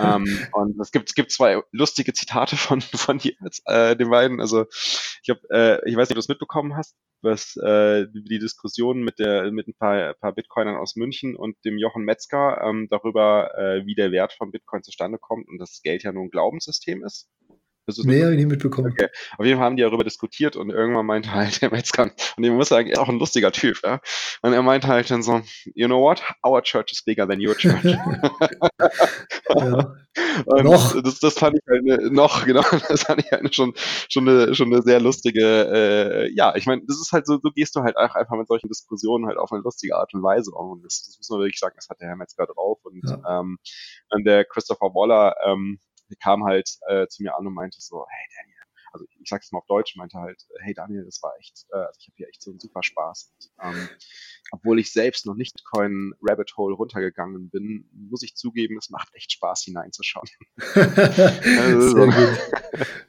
[0.00, 4.40] ähm, und es gibt, es gibt zwei lustige Zitate von, von jeweils, äh, den beiden.
[4.40, 4.66] Also
[5.22, 9.02] ich habe, äh, ich weiß nicht, ob du es mitbekommen hast, was äh, die Diskussion
[9.02, 13.56] mit der mit ein paar, paar Bitcoinern aus München und dem Jochen Metzger ähm, darüber,
[13.56, 17.04] äh, wie der Wert von Bitcoin zustande kommt und dass Geld ja nur ein Glaubenssystem
[17.04, 17.28] ist.
[17.88, 18.92] Es Nee, habe ich nicht mitbekommen.
[18.92, 19.08] Okay.
[19.38, 22.50] Auf jeden Fall haben die darüber diskutiert und irgendwann meinte halt der Metzger, und ich
[22.50, 24.00] muss sagen, er ist auch ein lustiger Typ, ja.
[24.42, 25.40] Und er meinte halt dann so,
[25.74, 26.22] you know what?
[26.46, 27.84] Our church is bigger than your church.
[29.48, 29.94] ja.
[30.62, 31.00] Noch.
[31.02, 33.72] Das, das fand ich halt eine, noch, genau, das fand ich halt schon,
[34.08, 37.50] schon eine, schon eine sehr lustige, äh, ja, ich meine, das ist halt so, so
[37.50, 40.50] gehst du halt auch einfach mit solchen Diskussionen halt auf eine lustige Art und Weise
[40.52, 40.72] um.
[40.72, 42.78] Und das, das muss man wirklich sagen, das hat der Herr Metzger drauf.
[42.82, 43.40] Und, Ja.
[43.40, 43.58] ähm,
[44.10, 45.78] und der Christopher Waller, ähm,
[46.16, 48.58] kam halt äh, zu mir an und meinte so, hey Daniel,
[48.92, 51.98] also ich sag's mal auf Deutsch, meinte halt, hey Daniel, das war echt, äh, also
[51.98, 53.32] ich habe hier echt so einen super Spaß.
[53.34, 53.88] Und, ähm,
[54.50, 59.08] obwohl ich selbst noch nicht Bitcoin Rabbit Hole runtergegangen bin, muss ich zugeben, es macht
[59.14, 60.28] echt Spaß hineinzuschauen.
[61.58, 62.14] Also, gut.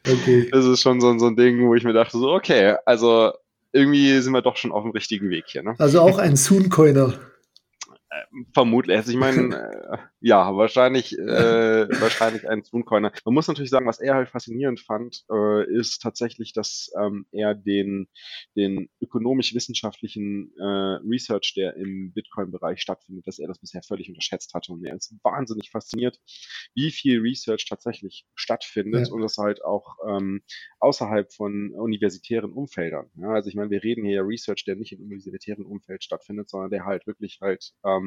[0.07, 0.49] Okay.
[0.51, 3.31] Das ist schon so, so ein Ding, wo ich mir dachte, so, okay, also
[3.71, 5.63] irgendwie sind wir doch schon auf dem richtigen Weg hier.
[5.63, 5.75] Ne?
[5.77, 7.19] Also auch ein Sooncoiner.
[8.53, 8.97] Vermutlich.
[8.97, 9.55] Also ich meine,
[9.91, 13.11] äh, ja, wahrscheinlich, äh, wahrscheinlich ein Spooncoiner.
[13.23, 17.53] Man muss natürlich sagen, was er halt faszinierend fand, äh, ist tatsächlich, dass ähm, er
[17.53, 18.07] den,
[18.55, 20.63] den ökonomisch-wissenschaftlichen äh,
[21.07, 24.71] Research, der im Bitcoin-Bereich stattfindet, dass er das bisher völlig unterschätzt hatte.
[24.73, 26.19] Und er ist wahnsinnig fasziniert,
[26.73, 29.13] wie viel Research tatsächlich stattfindet ja.
[29.13, 30.41] und das halt auch ähm,
[30.79, 33.11] außerhalb von universitären Umfeldern.
[33.15, 36.49] Ja, also ich meine, wir reden hier ja Research, der nicht im universitären Umfeld stattfindet,
[36.49, 37.98] sondern der halt wirklich halt ähm,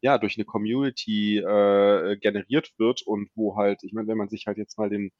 [0.00, 4.46] ja durch eine Community äh, generiert wird und wo halt, ich meine, wenn man sich
[4.46, 5.10] halt jetzt mal den,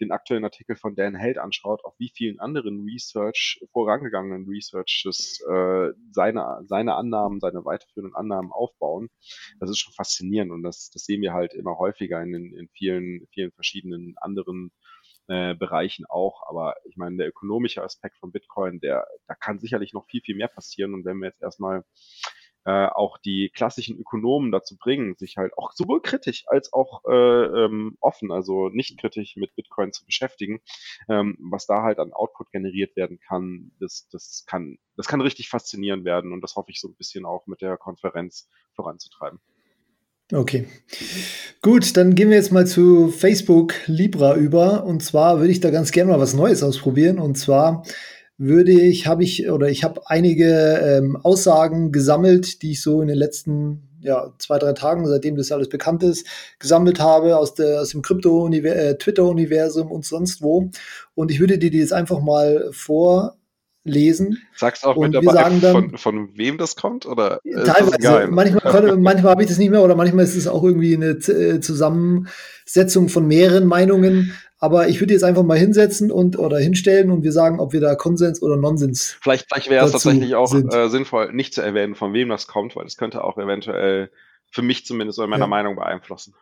[0.00, 5.88] den aktuellen Artikel von Dan Held anschaut, auf wie vielen anderen Research, vorangegangenen Researches äh,
[6.12, 9.08] seine, seine Annahmen, seine weiterführenden Annahmen aufbauen,
[9.58, 13.26] das ist schon faszinierend und das, das sehen wir halt immer häufiger in, in vielen,
[13.32, 14.70] vielen verschiedenen anderen
[15.30, 16.42] äh, Bereichen auch.
[16.48, 20.36] Aber ich meine, der ökonomische Aspekt von Bitcoin, der, da kann sicherlich noch viel, viel
[20.36, 20.92] mehr passieren.
[20.94, 21.84] Und wenn wir jetzt erstmal
[22.64, 27.64] äh, auch die klassischen Ökonomen dazu bringen, sich halt auch sowohl kritisch als auch äh,
[27.64, 30.60] ähm, offen, also nicht kritisch mit Bitcoin zu beschäftigen,
[31.08, 35.48] ähm, was da halt an Output generiert werden kann, das, das kann, das kann richtig
[35.48, 39.40] faszinierend werden und das hoffe ich so ein bisschen auch mit der Konferenz voranzutreiben.
[40.32, 40.68] Okay.
[41.60, 44.84] Gut, dann gehen wir jetzt mal zu Facebook Libra über.
[44.84, 47.18] Und zwar würde ich da ganz gerne mal was Neues ausprobieren.
[47.18, 47.82] Und zwar
[48.40, 53.08] würde ich, habe ich oder ich habe einige ähm, Aussagen gesammelt, die ich so in
[53.08, 56.26] den letzten ja, zwei, drei Tagen, seitdem das alles bekannt ist,
[56.58, 60.70] gesammelt habe aus, der, aus dem Krypto-Twitter-Universum äh, und sonst wo.
[61.14, 63.36] Und ich würde dir die jetzt einfach mal vor
[63.84, 64.38] lesen.
[64.56, 67.04] Sagst auch mit dabei, dann, von, von wem das kommt?
[67.04, 68.28] Oder teilweise.
[68.30, 71.60] Manchmal, manchmal habe ich das nicht mehr oder manchmal ist es auch irgendwie eine äh,
[71.60, 74.32] Zusammensetzung von mehreren Meinungen.
[74.62, 77.80] Aber ich würde jetzt einfach mal hinsetzen und oder hinstellen und wir sagen, ob wir
[77.80, 79.16] da Konsens oder Nonsens.
[79.22, 82.76] Vielleicht, vielleicht wäre es tatsächlich auch äh, sinnvoll, nicht zu erwähnen, von wem das kommt,
[82.76, 84.10] weil das könnte auch eventuell
[84.50, 85.48] für mich zumindest oder meiner ja.
[85.48, 86.34] Meinung beeinflussen.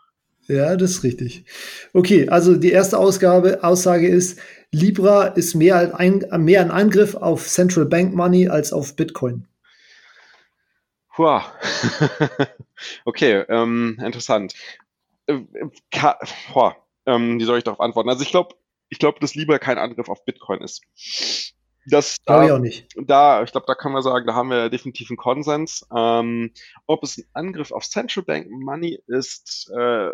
[0.48, 1.44] Ja, das ist richtig.
[1.92, 4.40] Okay, also die erste Ausgabe, Aussage ist,
[4.72, 9.46] Libra ist mehr ein, mehr ein Angriff auf Central Bank Money als auf Bitcoin.
[11.16, 11.42] Wow.
[13.04, 14.54] okay, ähm, interessant.
[15.26, 15.40] Äh,
[15.90, 16.18] ka
[17.09, 18.09] ähm, wie soll ich darauf antworten?
[18.09, 18.55] Also ich glaube,
[18.90, 20.83] ich glaube, dass Libra kein Angriff auf Bitcoin ist.
[21.90, 22.87] Das da, ich auch nicht.
[22.97, 25.87] Da, ich glaube, da kann man sagen, da haben wir definitiv einen Konsens.
[25.97, 26.53] Ähm,
[26.87, 30.11] ob es ein Angriff auf Central Bank Money ist, äh,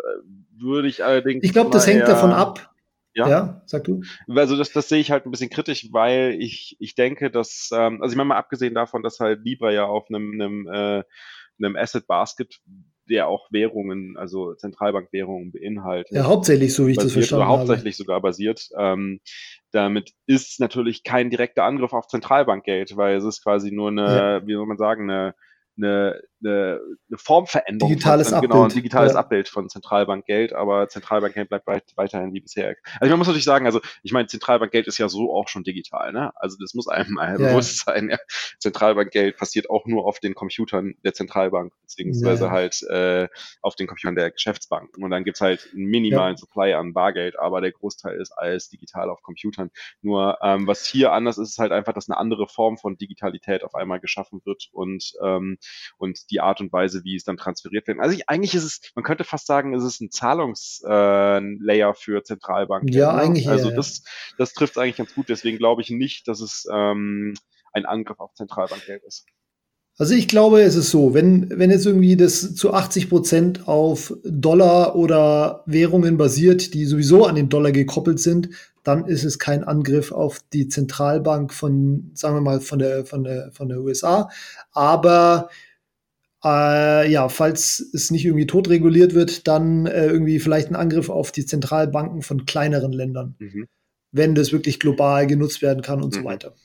[0.57, 1.43] würde ich allerdings.
[1.43, 2.73] Ich glaube, das hängt davon ab,
[3.13, 3.27] ja.
[3.27, 4.03] ja, sag du.
[4.27, 8.01] Also das, das sehe ich halt ein bisschen kritisch, weil ich, ich denke, dass, ähm,
[8.01, 11.03] also ich meine mal abgesehen davon, dass halt Libra ja auf einem, einem, äh,
[11.59, 12.59] einem Asset Basket
[13.09, 16.11] der auch Währungen, also Zentralbankwährungen beinhaltet.
[16.11, 17.59] Ja, hauptsächlich, so wie ich das verstanden habe.
[17.59, 18.69] Hauptsächlich sogar basiert.
[18.77, 19.19] Ähm,
[19.71, 24.47] damit ist natürlich kein direkter Angriff auf Zentralbankgeld, weil es ist quasi nur eine, ja.
[24.47, 25.35] wie soll man sagen, eine
[25.77, 26.79] eine, eine,
[27.09, 27.89] eine Formveränderung.
[27.89, 28.51] Digitales von, Abbild.
[28.51, 29.19] Genau, ein digitales ja.
[29.19, 32.75] Abbild von Zentralbankgeld, aber Zentralbankgeld bleibt weit, weiterhin wie bisher.
[32.99, 36.11] Also man muss natürlich sagen, also ich meine, Zentralbankgeld ist ja so auch schon digital,
[36.13, 36.31] ne?
[36.35, 37.49] Also das muss einem mal ja.
[37.49, 38.09] bewusst sein.
[38.09, 38.17] Ja.
[38.59, 43.27] Zentralbankgeld passiert auch nur auf den Computern der Zentralbank, beziehungsweise halt äh,
[43.61, 44.97] auf den Computern der Geschäftsbank.
[44.97, 49.09] Und dann gibt's halt einen minimalen Supply an Bargeld, aber der Großteil ist alles digital
[49.09, 49.71] auf Computern.
[50.01, 53.63] Nur ähm, was hier anders ist, ist halt einfach, dass eine andere Form von Digitalität
[53.63, 55.57] auf einmal geschaffen wird und ähm,
[55.97, 57.99] und die Art und Weise, wie es dann transferiert wird.
[57.99, 62.23] Also ich, eigentlich ist es, man könnte fast sagen, es ist ein Zahlungslayer äh, für
[62.23, 62.89] Zentralbanken.
[62.89, 63.21] Ja, ne?
[63.21, 63.49] eigentlich.
[63.49, 64.03] Also ja, das,
[64.37, 65.29] das trifft eigentlich ganz gut.
[65.29, 67.33] Deswegen glaube ich nicht, dass es ähm,
[67.73, 69.25] ein Angriff auf Zentralbankgeld ist.
[69.97, 74.13] Also ich glaube, es ist so, wenn, wenn jetzt irgendwie das zu 80 Prozent auf
[74.25, 78.49] Dollar oder Währungen basiert, die sowieso an den Dollar gekoppelt sind,
[78.83, 83.23] dann ist es kein Angriff auf die Zentralbank von, sagen wir mal, von der, von
[83.23, 84.29] der, von der USA.
[84.73, 85.49] Aber
[86.45, 91.31] äh, ja, falls es nicht irgendwie totreguliert wird, dann äh, irgendwie vielleicht ein Angriff auf
[91.31, 93.67] die Zentralbanken von kleineren Ländern, mhm.
[94.11, 96.19] wenn das wirklich global genutzt werden kann und mhm.
[96.19, 96.55] so weiter.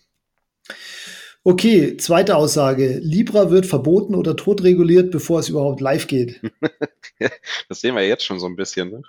[1.42, 2.98] Okay, zweite Aussage.
[2.98, 6.42] Libra wird verboten oder totreguliert, bevor es überhaupt live geht.
[7.68, 8.90] das sehen wir jetzt schon so ein bisschen.
[8.90, 9.02] Ne?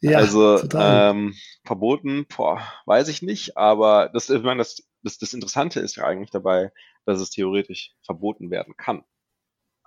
[0.00, 5.32] Ja, also ähm, verboten, boah, weiß ich nicht, aber das, ich meine, das, das, das
[5.32, 6.70] Interessante ist ja eigentlich dabei,
[7.06, 9.02] dass es theoretisch verboten werden kann.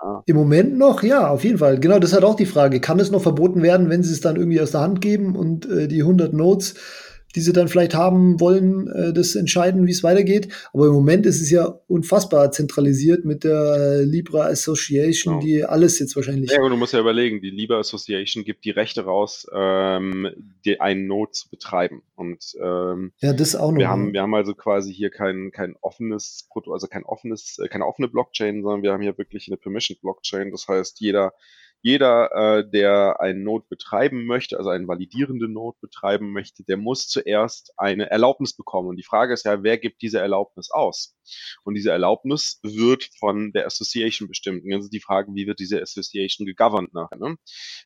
[0.01, 0.23] Ah.
[0.25, 1.79] Im Moment noch, ja, auf jeden Fall.
[1.79, 2.79] Genau, das halt auch die Frage.
[2.79, 5.69] Kann es noch verboten werden, wenn sie es dann irgendwie aus der Hand geben und
[5.69, 6.73] äh, die 100 Notes
[7.35, 10.49] die sie dann vielleicht haben wollen, äh, das entscheiden, wie es weitergeht.
[10.73, 15.45] Aber im Moment ist es ja unfassbar zentralisiert mit der Libra Association, genau.
[15.45, 16.51] die alles jetzt wahrscheinlich.
[16.51, 20.29] Ja, aber du musst ja überlegen, die Libra Association gibt die Rechte raus, ähm,
[20.65, 22.03] die, einen Node zu betreiben.
[22.15, 23.79] Und ähm, ja, das auch noch.
[23.79, 27.85] Wir haben, wir haben also quasi hier kein, kein offenes also kein offenes, äh, keine
[27.85, 30.51] offene Blockchain, sondern wir haben hier wirklich eine Permission Blockchain.
[30.51, 31.33] Das heißt, jeder
[31.81, 37.07] jeder, äh, der einen Node betreiben möchte, also einen validierenden Node betreiben möchte, der muss
[37.07, 38.89] zuerst eine Erlaubnis bekommen.
[38.89, 41.15] Und die Frage ist ja, wer gibt diese Erlaubnis aus?
[41.63, 44.63] Und diese Erlaubnis wird von der Association bestimmt.
[44.63, 47.17] Und jetzt ist die Frage, wie wird diese Association gegoverned nachher?
[47.17, 47.35] Ne?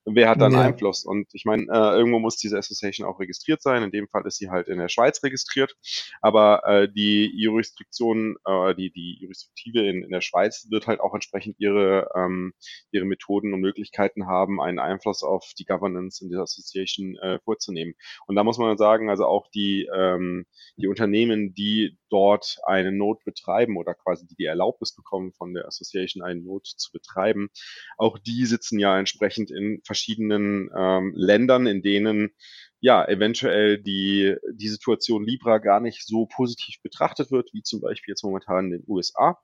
[0.03, 0.61] Und wer hat dann ja.
[0.61, 1.05] Einfluss?
[1.05, 3.83] Und ich meine, äh, irgendwo muss diese Association auch registriert sein.
[3.83, 5.75] In dem Fall ist sie halt in der Schweiz registriert.
[6.21, 11.13] Aber äh, die Jurisdiktion, äh, die, die Jurisdiktive in, in der Schweiz wird halt auch
[11.13, 12.53] entsprechend ihre, ähm,
[12.91, 17.39] ihre Methoden und Möglichkeiten Möglichkeiten haben, einen Einfluss auf die Governance in dieser Association äh,
[17.39, 17.93] vorzunehmen.
[18.27, 20.45] Und da muss man sagen, also auch die, ähm,
[20.77, 25.67] die Unternehmen, die dort eine Node betreiben oder quasi die die Erlaubnis bekommen von der
[25.67, 27.49] Association, einen Node zu betreiben,
[27.97, 32.31] auch die sitzen ja entsprechend in verschiedenen ähm, Ländern, in denen
[32.79, 38.13] ja, eventuell die, die Situation Libra gar nicht so positiv betrachtet wird, wie zum Beispiel
[38.13, 39.39] jetzt momentan in den USA.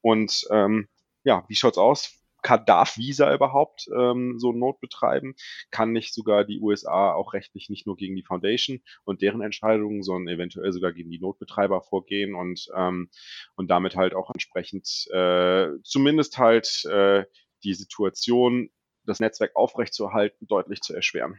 [0.00, 0.88] Und ähm,
[1.24, 2.23] ja, wie schaut's aus?
[2.44, 5.34] Kann, darf Visa überhaupt ähm, so Not betreiben?
[5.72, 10.04] Kann nicht sogar die USA auch rechtlich nicht nur gegen die Foundation und deren Entscheidungen,
[10.04, 13.10] sondern eventuell sogar gegen die Notbetreiber vorgehen und, ähm,
[13.56, 17.24] und damit halt auch entsprechend äh, zumindest halt äh,
[17.64, 18.70] die Situation,
[19.04, 21.38] das Netzwerk aufrechtzuerhalten, deutlich zu erschweren.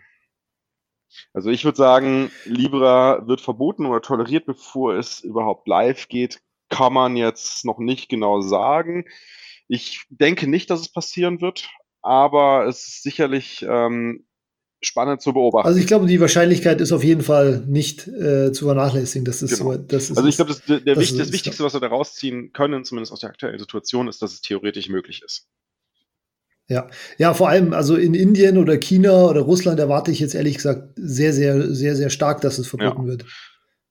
[1.34, 6.94] Also ich würde sagen, Libra wird verboten oder toleriert, bevor es überhaupt live geht, kann
[6.94, 9.06] man jetzt noch nicht genau sagen.
[9.68, 11.68] Ich denke nicht, dass es passieren wird,
[12.02, 14.26] aber es ist sicherlich ähm,
[14.82, 15.68] spannend zu beobachten.
[15.68, 19.26] Also ich glaube, die Wahrscheinlichkeit ist auf jeden Fall nicht äh, zu vernachlässigen.
[19.26, 19.74] Das ist genau.
[19.74, 21.88] so, das ist also ich glaube, das, der, das, das, das Wichtigste, was wir da
[21.88, 25.48] rausziehen können, zumindest aus der aktuellen Situation, ist, dass es theoretisch möglich ist.
[26.68, 30.56] Ja, ja, vor allem, also in Indien oder China oder Russland erwarte ich jetzt ehrlich
[30.56, 33.08] gesagt sehr, sehr, sehr, sehr stark, dass es verboten ja.
[33.08, 33.26] wird.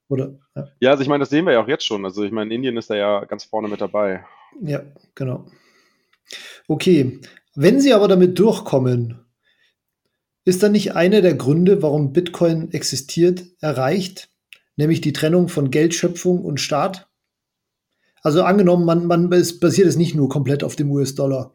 [0.08, 0.38] Oder?
[0.56, 0.68] Ja.
[0.80, 2.04] ja, also ich meine, das sehen wir ja auch jetzt schon.
[2.04, 4.24] Also ich meine, Indien ist da ja ganz vorne mit dabei.
[4.60, 4.82] Ja,
[5.14, 5.46] genau.
[6.68, 7.20] Okay,
[7.54, 9.24] wenn Sie aber damit durchkommen,
[10.44, 14.30] ist dann nicht einer der Gründe, warum Bitcoin existiert, erreicht,
[14.76, 17.08] nämlich die Trennung von Geldschöpfung und Staat?
[18.22, 21.52] Also angenommen, man, man basiert es nicht nur komplett auf dem US-Dollar.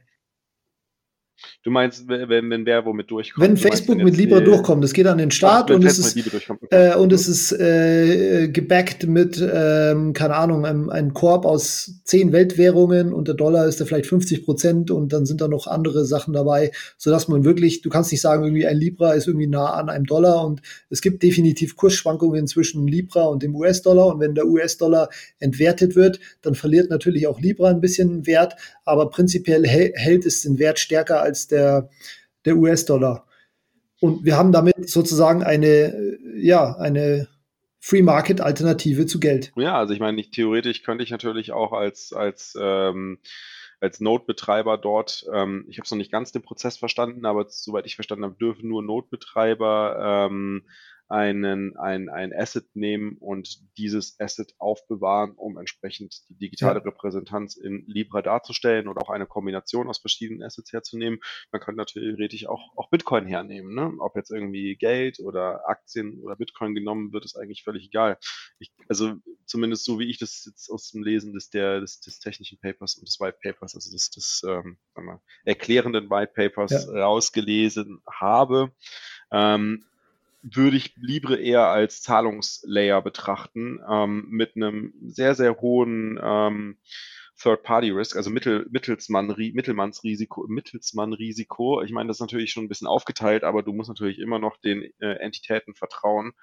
[1.64, 3.46] Du meinst, wenn, wenn wer womit durchkommt?
[3.46, 6.16] Wenn Facebook mit Libra durchkommt, das geht an den Start und, es ist,
[6.72, 12.32] äh, und es ist äh, gebackt mit, ähm, keine Ahnung, einem, einem Korb aus zehn
[12.32, 16.06] Weltwährungen und der Dollar ist da vielleicht 50 Prozent und dann sind da noch andere
[16.06, 19.74] Sachen dabei, sodass man wirklich, du kannst nicht sagen, irgendwie ein Libra ist irgendwie nah
[19.74, 24.36] an einem Dollar und es gibt definitiv Kursschwankungen zwischen Libra und dem US-Dollar und wenn
[24.36, 30.26] der US-Dollar entwertet wird, dann verliert natürlich auch Libra ein bisschen Wert, aber prinzipiell hält
[30.26, 31.90] es den Wert stärker als der,
[32.46, 33.26] der US-Dollar.
[34.02, 37.28] Und wir haben damit sozusagen eine, ja, eine
[37.80, 39.52] Free Market Alternative zu Geld.
[39.56, 43.20] Ja, also ich meine, theoretisch könnte ich natürlich auch als, als, ähm,
[43.80, 47.86] als Node-Betreiber dort, ähm, ich habe es noch nicht ganz den Prozess verstanden, aber soweit
[47.86, 50.64] ich verstanden habe, dürfen nur Node-Betreiber ähm,
[51.10, 56.86] einen, ein, ein Asset nehmen und dieses Asset aufbewahren, um entsprechend die digitale ja.
[56.86, 61.20] Repräsentanz in Libra darzustellen oder auch eine Kombination aus verschiedenen Assets herzunehmen.
[61.52, 63.74] Man kann natürlich theoretisch auch, auch Bitcoin hernehmen.
[63.74, 63.94] Ne?
[64.00, 68.18] Ob jetzt irgendwie Geld oder Aktien oder Bitcoin genommen wird, ist eigentlich völlig egal.
[68.60, 72.20] Ich, also zumindest so wie ich das jetzt aus dem Lesen des, der, des, des
[72.20, 77.04] technischen Papers und des White Papers, also des, des ähm, mal, erklärenden White Papers ja.
[77.04, 78.72] rausgelesen habe,
[79.32, 79.86] ähm,
[80.42, 86.78] würde ich Libre eher als Zahlungslayer betrachten, ähm, mit einem sehr, sehr hohen ähm,
[87.42, 91.82] Third-Party-Risk, also Mittel, Mittelsmann, Mittelmannsrisiko, Mittelsmann-Risiko.
[91.82, 94.58] Ich meine, das ist natürlich schon ein bisschen aufgeteilt, aber du musst natürlich immer noch
[94.58, 96.34] den äh, Entitäten vertrauen,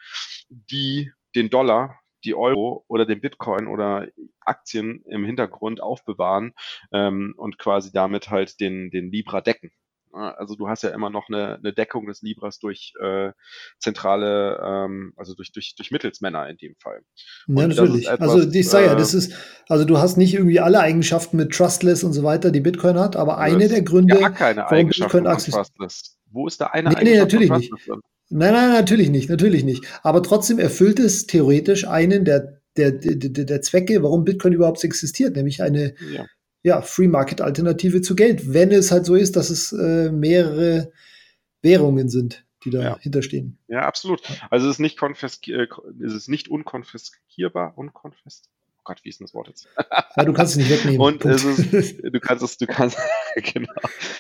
[0.48, 4.09] die den Dollar, die Euro oder den Bitcoin oder
[4.40, 6.54] Aktien im Hintergrund aufbewahren
[6.92, 9.70] ähm, und quasi damit halt den, den Libra decken.
[10.16, 13.33] Also du hast ja immer noch eine, eine Deckung des Libras durch äh,
[13.79, 17.02] zentrale, ähm, also durch, durch, durch Mittelsmänner in dem Fall.
[17.46, 18.09] Und ja, natürlich.
[18.09, 19.35] Etwas, also ich sage ja, das ist,
[19.68, 23.16] also du hast nicht irgendwie alle Eigenschaften mit Trustless und so weiter, die Bitcoin hat,
[23.16, 26.18] aber eine der Gründe, ja keine warum Bitcoin Trustless.
[26.31, 27.72] Wo ist da eine nee, Nee, natürlich nicht.
[28.29, 29.85] Nein, nein, natürlich nicht, natürlich nicht.
[30.02, 35.37] Aber trotzdem erfüllt es theoretisch einen der, der, der, der Zwecke, warum Bitcoin überhaupt existiert,
[35.37, 36.26] nämlich eine ja
[36.66, 40.92] ja, Free Market Alternative zu Geld, wenn es halt so ist, dass es äh, mehrere
[41.62, 43.22] Währungen sind, die dahinter ja.
[43.22, 43.59] stehen.
[43.68, 44.20] Ja, absolut.
[44.51, 45.68] Also es ist nicht, konfisk äh,
[46.05, 48.51] es ist nicht unkonfiskierbar, unkonfis
[48.82, 49.68] Gott, wie ist denn das Wort jetzt?
[50.16, 51.01] Ja, du kannst es nicht wegnehmen.
[51.01, 52.97] Und es ist, du kannst es, du kannst,
[53.34, 53.72] genau,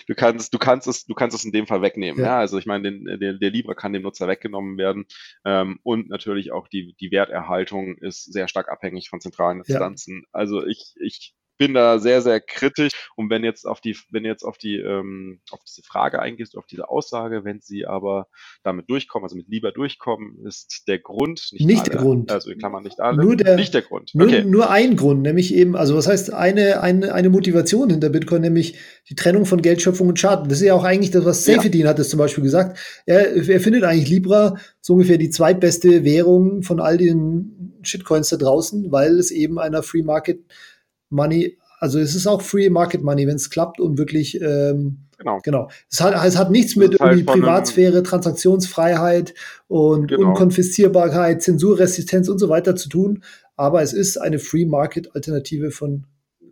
[0.08, 2.20] du kannst, du kannst es, du kannst es in dem Fall wegnehmen.
[2.20, 5.06] Ja, ja also ich meine, den, der, der Libra kann dem Nutzer weggenommen werden.
[5.44, 10.24] Ähm, und natürlich auch die, die Werterhaltung ist sehr stark abhängig von zentralen Instanzen.
[10.32, 12.92] Also ich, ich bin da sehr, sehr kritisch.
[13.16, 16.66] Und wenn jetzt auf die, wenn jetzt auf die, ähm, auf diese Frage eingehst, auf
[16.66, 18.28] diese Aussage, wenn sie aber
[18.62, 22.32] damit durchkommen, also mit lieber durchkommen, ist der Grund nicht, nicht alle, der Grund.
[22.32, 23.22] Also in Klammern nicht alle.
[23.22, 24.10] Nur der, nicht der Grund.
[24.14, 24.44] Nur, okay.
[24.44, 28.78] nur ein Grund, nämlich eben, also was heißt eine, eine, eine Motivation hinter Bitcoin, nämlich
[29.08, 30.48] die Trennung von Geldschöpfung und Schaden.
[30.48, 31.88] Das ist ja auch eigentlich das, was Safety ja.
[31.88, 32.78] hat es zum Beispiel gesagt.
[33.06, 38.36] Er, er findet eigentlich Libra so ungefähr die zweitbeste Währung von all den Shitcoins da
[38.36, 40.44] draußen, weil es eben einer Free Market
[41.10, 45.40] Money, also es ist auch Free Market Money, wenn es klappt und wirklich ähm, Genau.
[45.42, 45.70] genau.
[45.90, 49.34] Es, hat, es hat nichts mit halt Privatsphäre, Transaktionsfreiheit
[49.66, 50.28] und genau.
[50.28, 53.24] Unkonfiszierbarkeit, Zensurresistenz und so weiter zu tun,
[53.56, 56.04] aber es ist eine Free Market Alternative von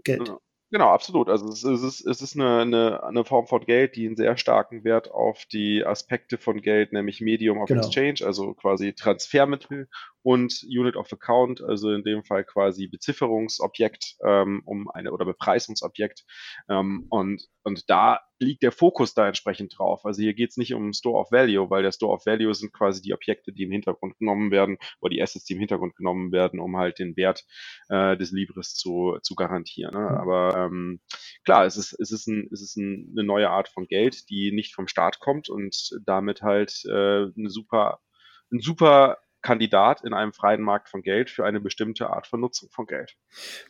[0.03, 0.25] Geld.
[0.25, 0.41] Genau.
[0.71, 1.29] Genau, absolut.
[1.29, 4.83] Also es ist, es ist eine, eine, eine Form von Geld, die einen sehr starken
[4.83, 7.87] Wert auf die Aspekte von Geld, nämlich Medium of genau.
[7.87, 9.89] Exchange, also quasi Transfermittel
[10.25, 16.25] und Unit of Account, also in dem Fall quasi Bezifferungsobjekt ähm, um eine oder Bepreisungsobjekt.
[16.71, 20.07] Ähm, und, und da liegt der Fokus da entsprechend drauf.
[20.07, 22.73] Also hier geht es nicht um Store of Value, weil der Store of Value sind
[22.73, 26.33] quasi die Objekte, die im Hintergrund genommen werden, oder die Assets, die im Hintergrund genommen
[26.33, 27.45] werden, um halt den Wert
[27.91, 29.93] äh, des Libris zu, zu garantieren.
[29.93, 30.09] Ne?
[30.09, 30.17] Mhm.
[30.17, 31.01] Aber ähm,
[31.45, 34.53] klar, es ist, es ist, ein, es ist ein, eine neue Art von Geld, die
[34.53, 38.01] nicht vom Staat kommt und damit halt äh, eine super,
[38.51, 42.71] ein super Kandidat in einem freien Markt von Geld für eine bestimmte Art von Nutzung
[42.71, 43.15] von Geld.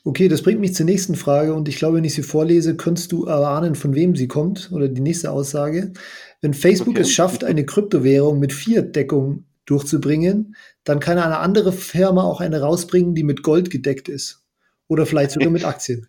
[0.05, 3.13] Okay, das bringt mich zur nächsten Frage und ich glaube, wenn ich sie vorlese, könntest
[3.13, 5.93] du erahnen, von wem sie kommt oder die nächste Aussage.
[6.41, 7.03] Wenn Facebook okay.
[7.03, 10.55] es schafft, eine Kryptowährung mit Fiat-Deckung durchzubringen,
[10.85, 14.45] dann kann eine andere Firma auch eine rausbringen, die mit Gold gedeckt ist.
[14.87, 16.07] Oder vielleicht sogar mit Aktien.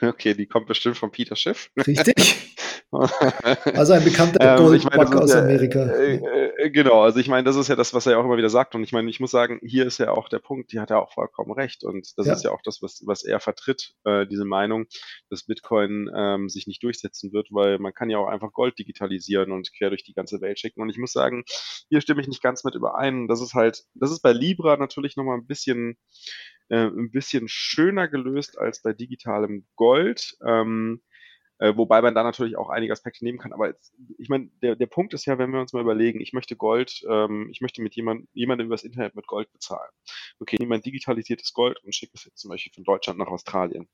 [0.00, 1.70] Okay, die kommt bestimmt von Peter Schiff.
[1.86, 2.46] Richtig.
[2.92, 5.80] Also ein bekannter ähm, Goldbug aus ja, Amerika.
[5.86, 8.36] Äh, äh, genau, also ich meine, das ist ja das, was er ja auch immer
[8.36, 8.74] wieder sagt.
[8.74, 11.00] Und ich meine, ich muss sagen, hier ist ja auch der Punkt, die hat er
[11.00, 11.84] auch vollkommen recht.
[11.84, 12.32] Und das ja.
[12.32, 14.86] ist ja auch das, was, was er vertritt, äh, diese Meinung,
[15.28, 19.52] dass Bitcoin ähm, sich nicht durchsetzen wird, weil man kann ja auch einfach Gold digitalisieren
[19.52, 20.82] und quer durch die ganze Welt schicken.
[20.82, 21.44] Und ich muss sagen,
[21.88, 23.28] hier stimme ich nicht ganz mit überein.
[23.28, 25.96] Das ist halt, das ist bei Libra natürlich nochmal ein bisschen
[26.70, 30.36] äh, ein bisschen schöner gelöst als bei digitalem Gold.
[30.46, 31.02] Ähm,
[31.60, 33.52] äh, wobei man da natürlich auch einige Aspekte nehmen kann.
[33.52, 36.32] Aber jetzt, ich meine, der, der Punkt ist ja, wenn wir uns mal überlegen, ich
[36.32, 39.90] möchte Gold, ähm, ich möchte mit jemand, jemandem übers Internet mit Gold bezahlen.
[40.40, 43.88] Okay, jemand digitalisiertes Gold und schicke es jetzt zum Beispiel von Deutschland nach Australien.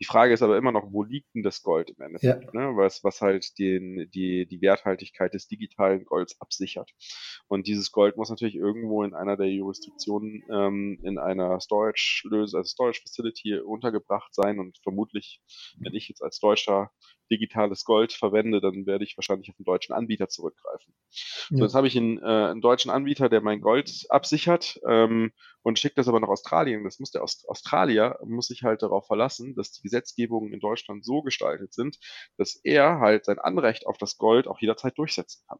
[0.00, 2.54] Die Frage ist aber immer noch, wo liegt denn das Gold im Endeffekt?
[2.54, 2.60] Ja.
[2.70, 2.76] Ne?
[2.76, 6.90] Was, was halt den, die, die Werthaltigkeit des digitalen Golds absichert.
[7.48, 12.68] Und dieses Gold muss natürlich irgendwo in einer der Jurisdiktionen ähm, in einer Storage-Lösung, also
[12.68, 15.42] Storage Facility untergebracht sein und vermutlich,
[15.78, 16.92] wenn ich jetzt als Deutscher
[17.32, 20.94] digitales Gold verwende, dann werde ich wahrscheinlich auf einen deutschen Anbieter zurückgreifen.
[21.50, 21.56] Ja.
[21.56, 25.78] So, jetzt habe ich einen, äh, einen deutschen Anbieter, der mein Gold absichert ähm, und
[25.78, 26.84] schickt das aber nach Australien.
[26.84, 31.04] Das muss der Aust Australier, muss sich halt darauf verlassen, dass die Gesetzgebungen in Deutschland
[31.04, 31.98] so gestaltet sind,
[32.36, 35.58] dass er halt sein Anrecht auf das Gold auch jederzeit durchsetzen kann.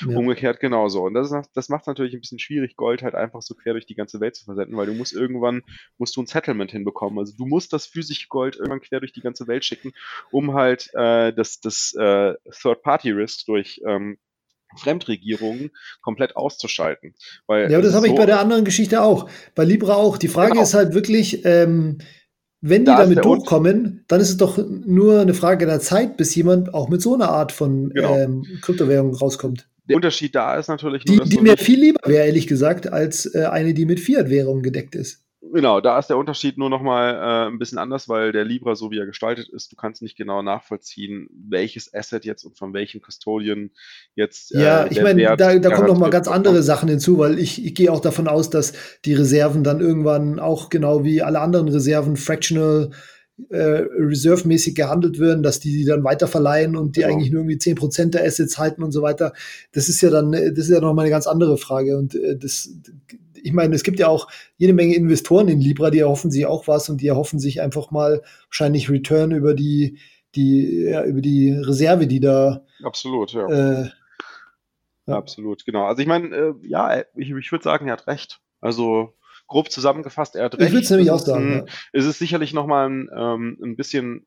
[0.00, 0.16] Ja.
[0.16, 1.02] Umgekehrt genauso.
[1.02, 3.86] Und das, das macht es natürlich ein bisschen schwierig, Gold halt einfach so quer durch
[3.86, 5.62] die ganze Welt zu versenden, weil du musst irgendwann,
[5.98, 7.18] musst du ein Settlement hinbekommen.
[7.18, 9.92] Also du musst das physische Gold irgendwann quer durch die ganze Welt schicken,
[10.30, 14.18] um halt äh, das, das äh, Third-Party-Risk durch ähm,
[14.76, 15.70] Fremdregierungen
[16.00, 17.14] komplett auszuschalten.
[17.46, 19.28] Weil ja, das habe so ich bei der anderen Geschichte auch.
[19.54, 20.16] Bei Libra auch.
[20.18, 20.62] Die Frage genau.
[20.62, 21.98] ist halt wirklich, ähm,
[22.60, 26.34] wenn die da damit durchkommen, dann ist es doch nur eine Frage der Zeit, bis
[26.34, 28.16] jemand auch mit so einer Art von genau.
[28.16, 29.68] ähm, Kryptowährung rauskommt.
[29.88, 33.26] Der Unterschied da ist natürlich nur, die, die mir viel lieber wäre, ehrlich gesagt, als
[33.34, 35.22] äh, eine, die mit Fiat-Währung gedeckt ist.
[35.52, 38.92] Genau, da ist der Unterschied nur nochmal äh, ein bisschen anders, weil der Libra, so
[38.92, 43.02] wie er gestaltet ist, du kannst nicht genau nachvollziehen, welches Asset jetzt und von welchem
[43.02, 43.70] Custodian
[44.14, 44.54] jetzt.
[44.54, 47.74] Äh, ja, ich meine, da, da kommen nochmal ganz andere Sachen hinzu, weil ich, ich
[47.74, 48.72] gehe auch davon aus, dass
[49.04, 52.90] die Reserven dann irgendwann auch genau wie alle anderen Reserven fractional
[53.50, 57.14] äh, reserve-mäßig gehandelt werden, dass die die dann weiterverleihen und die genau.
[57.14, 59.32] eigentlich nur irgendwie 10% der Assets halten und so weiter.
[59.72, 61.96] Das ist ja dann, das ist ja nochmal eine ganz andere Frage.
[61.96, 62.70] Und äh, das
[63.42, 66.68] ich meine, es gibt ja auch jede Menge Investoren in Libra, die erhoffen sich auch
[66.68, 69.98] was und die erhoffen sich einfach mal wahrscheinlich Return über die,
[70.34, 72.64] die, ja, über die Reserve, die da.
[72.82, 73.48] Absolut, ja.
[73.48, 73.90] Äh,
[75.06, 75.16] ja.
[75.16, 75.86] Absolut, genau.
[75.86, 78.40] Also ich meine, äh, ja, ich, ich würde sagen, er hat recht.
[78.60, 79.14] Also
[79.52, 80.66] grob zusammengefasst, er hat recht.
[80.66, 81.52] Ich würde es nämlich auch sagen.
[81.52, 81.72] Ein, ja.
[81.92, 84.26] Es ist sicherlich nochmal ein, ähm, ein bisschen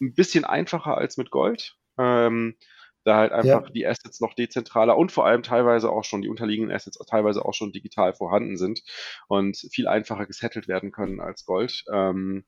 [0.00, 1.76] ein bisschen einfacher als mit Gold.
[1.98, 2.56] Ähm,
[3.04, 3.72] da halt einfach ja.
[3.72, 7.54] die Assets noch dezentraler und vor allem teilweise auch schon die unterliegenden Assets teilweise auch
[7.54, 8.82] schon digital vorhanden sind
[9.28, 11.84] und viel einfacher gesettelt werden können als Gold.
[11.92, 12.44] Ähm,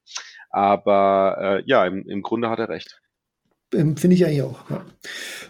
[0.50, 3.00] aber äh, ja, im, im Grunde hat er recht.
[3.74, 4.70] Ähm, finde ich eigentlich auch.
[4.70, 4.86] Ja.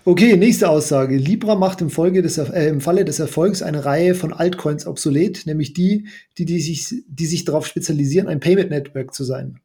[0.04, 1.16] Okay, nächste Aussage.
[1.16, 5.46] Libra macht im, Folge des, äh, im Falle des Erfolgs eine Reihe von Altcoins obsolet,
[5.46, 9.60] nämlich die, die, die, sich, die sich darauf spezialisieren, ein Payment Network zu sein.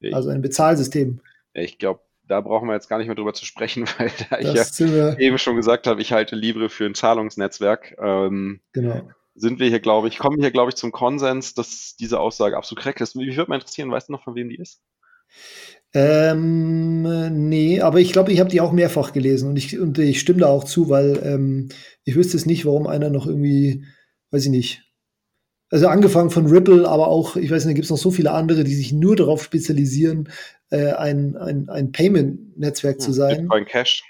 [0.00, 1.20] Ich, also ein Bezahlsystem.
[1.52, 4.80] Ich glaube, da brauchen wir jetzt gar nicht mehr drüber zu sprechen, weil da das
[4.80, 7.96] ich ja eben schon gesagt habe, ich halte Libre für ein Zahlungsnetzwerk.
[8.00, 9.10] Ähm, genau.
[9.34, 12.82] Sind wir hier, glaube ich, kommen hier, glaube ich, zum Konsens, dass diese Aussage absolut
[12.82, 13.14] korrekt ist.
[13.14, 14.82] Mich würde mal interessieren, weißt du noch, von wem die ist?
[15.94, 20.20] Ähm, nee, aber ich glaube, ich habe die auch mehrfach gelesen und ich, und ich
[20.20, 21.68] stimme da auch zu, weil ähm,
[22.04, 23.84] ich wüsste es nicht, warum einer noch irgendwie,
[24.30, 24.82] weiß ich nicht.
[25.70, 28.32] Also angefangen von Ripple, aber auch, ich weiß nicht, da gibt es noch so viele
[28.32, 30.30] andere, die sich nur darauf spezialisieren,
[30.70, 33.42] äh, ein, ein, ein Payment-Netzwerk hm, zu sein.
[33.42, 34.02] Bitcoin Cash.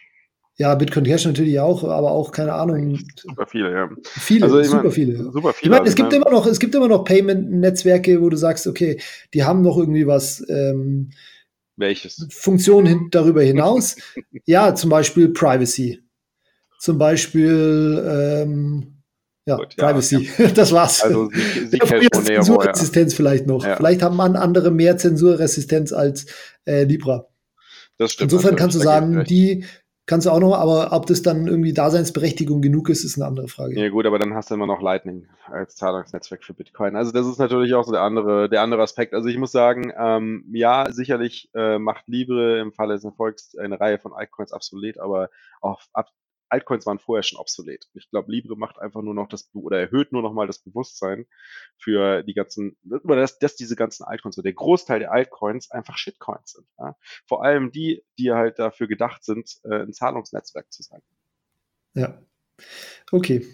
[0.56, 2.98] Ja, Bitcoin Cash natürlich auch, aber auch, keine Ahnung.
[3.14, 3.88] Super viele, ja.
[4.02, 5.16] Viele, also, super mein, viele.
[5.16, 5.54] Super viele.
[5.62, 9.00] Ich meine, es gibt immer noch, es gibt immer noch Payment-Netzwerke, wo du sagst, okay,
[9.34, 11.10] die haben noch irgendwie was, ähm,
[11.78, 12.26] welches?
[12.30, 13.96] Funktionen darüber hinaus.
[14.44, 16.02] ja, zum Beispiel Privacy.
[16.78, 18.98] Zum Beispiel ähm,
[19.48, 20.28] ja, Gut, Privacy.
[20.36, 20.50] Ja, ja.
[20.54, 21.02] Das war's.
[21.02, 23.16] Also sie, Zensurresistenz ja.
[23.16, 23.64] vielleicht noch.
[23.64, 26.26] Vielleicht haben man andere mehr Zensurresistenz als
[26.66, 27.26] äh, Libra.
[27.96, 28.30] Das stimmt.
[28.30, 29.64] Insofern kannst du sagen, die
[30.08, 33.46] kannst du auch noch, aber ob das dann irgendwie Daseinsberechtigung genug ist, ist eine andere
[33.46, 33.78] Frage.
[33.78, 36.96] Ja gut, aber dann hast du immer noch Lightning als Zahlungsnetzwerk für Bitcoin.
[36.96, 39.14] Also das ist natürlich auch so der andere, der andere Aspekt.
[39.14, 43.78] Also ich muss sagen, ähm, ja, sicherlich äh, macht Libre im Falle des Erfolgs eine
[43.78, 45.28] Reihe von Altcoins obsolet, aber
[45.60, 46.08] auch ab,
[46.48, 47.86] Altcoins waren vorher schon obsolet.
[47.94, 51.26] Ich glaube, Libre macht einfach nur noch das oder erhöht nur noch mal das Bewusstsein
[51.76, 55.96] für die ganzen, oder dass, dass diese ganzen Altcoins oder der Großteil der Altcoins einfach
[55.96, 56.66] Shitcoins sind.
[56.78, 56.96] Ja?
[57.26, 61.02] Vor allem die, die halt dafür gedacht sind, äh, ein Zahlungsnetzwerk zu sein.
[61.94, 62.22] Ja.
[63.12, 63.46] Okay.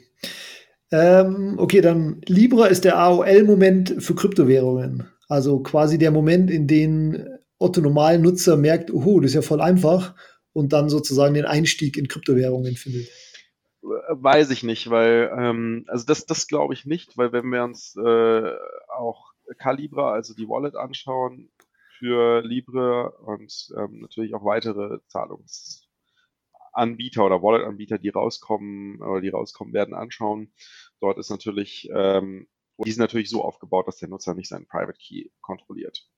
[0.91, 5.09] Ähm, okay, dann Libra ist der AOL-Moment für Kryptowährungen.
[5.29, 7.27] Also quasi der Moment, in dem
[7.59, 10.15] Otto normalen Nutzer merkt, oh, das ist ja voll einfach
[10.55, 13.11] und dann sozusagen den Einstieg in Kryptowährungen findet?
[13.83, 17.95] Weiß ich nicht, weil, ähm, also das, das glaube ich nicht, weil wenn wir uns
[17.97, 18.55] äh,
[18.97, 21.51] auch Calibra, also die Wallet anschauen
[21.99, 29.75] für Libre und ähm, natürlich auch weitere Zahlungsanbieter oder Wallet-Anbieter, die rauskommen oder die rauskommen
[29.75, 30.55] werden, anschauen,
[31.01, 32.49] dort ist natürlich, ähm,
[32.79, 36.09] die sind natürlich so aufgebaut, dass der Nutzer nicht seinen Private Key kontrolliert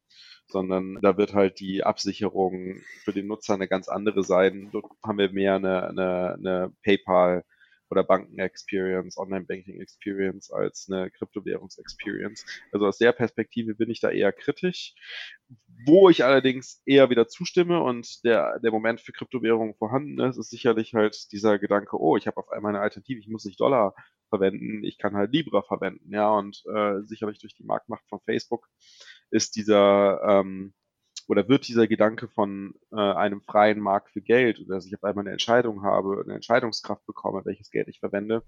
[0.49, 4.71] sondern da wird halt die Absicherung für den Nutzer eine ganz andere sein.
[4.73, 7.45] Dort haben wir mehr eine, eine, eine PayPal
[7.91, 12.45] oder Banken-Experience, Online-Banking-Experience als eine Kryptowährungs-Experience.
[12.73, 14.95] Also aus der Perspektive bin ich da eher kritisch.
[15.87, 20.51] Wo ich allerdings eher wieder zustimme und der, der Moment für Kryptowährungen vorhanden ist, ist
[20.51, 23.95] sicherlich halt dieser Gedanke, oh, ich habe auf einmal eine Alternative, ich muss nicht Dollar
[24.29, 28.69] verwenden, ich kann halt Libra verwenden, ja, und äh, sicherlich durch die Marktmacht von Facebook
[29.31, 30.75] ist dieser ähm,
[31.29, 35.25] oder wird dieser Gedanke von äh, einem freien Markt für Geld dass ich auf einmal
[35.25, 38.45] eine Entscheidung habe, eine Entscheidungskraft bekomme, welches Geld ich verwende,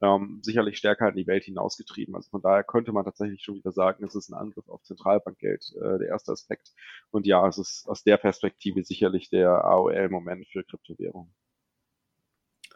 [0.00, 2.14] ähm, sicherlich stärker in die Welt hinausgetrieben.
[2.14, 5.74] Also von daher könnte man tatsächlich schon wieder sagen, es ist ein Angriff auf Zentralbankgeld,
[5.76, 6.72] äh, der erste Aspekt.
[7.10, 11.34] Und ja, es ist aus der Perspektive sicherlich der AOL-Moment für Kryptowährungen.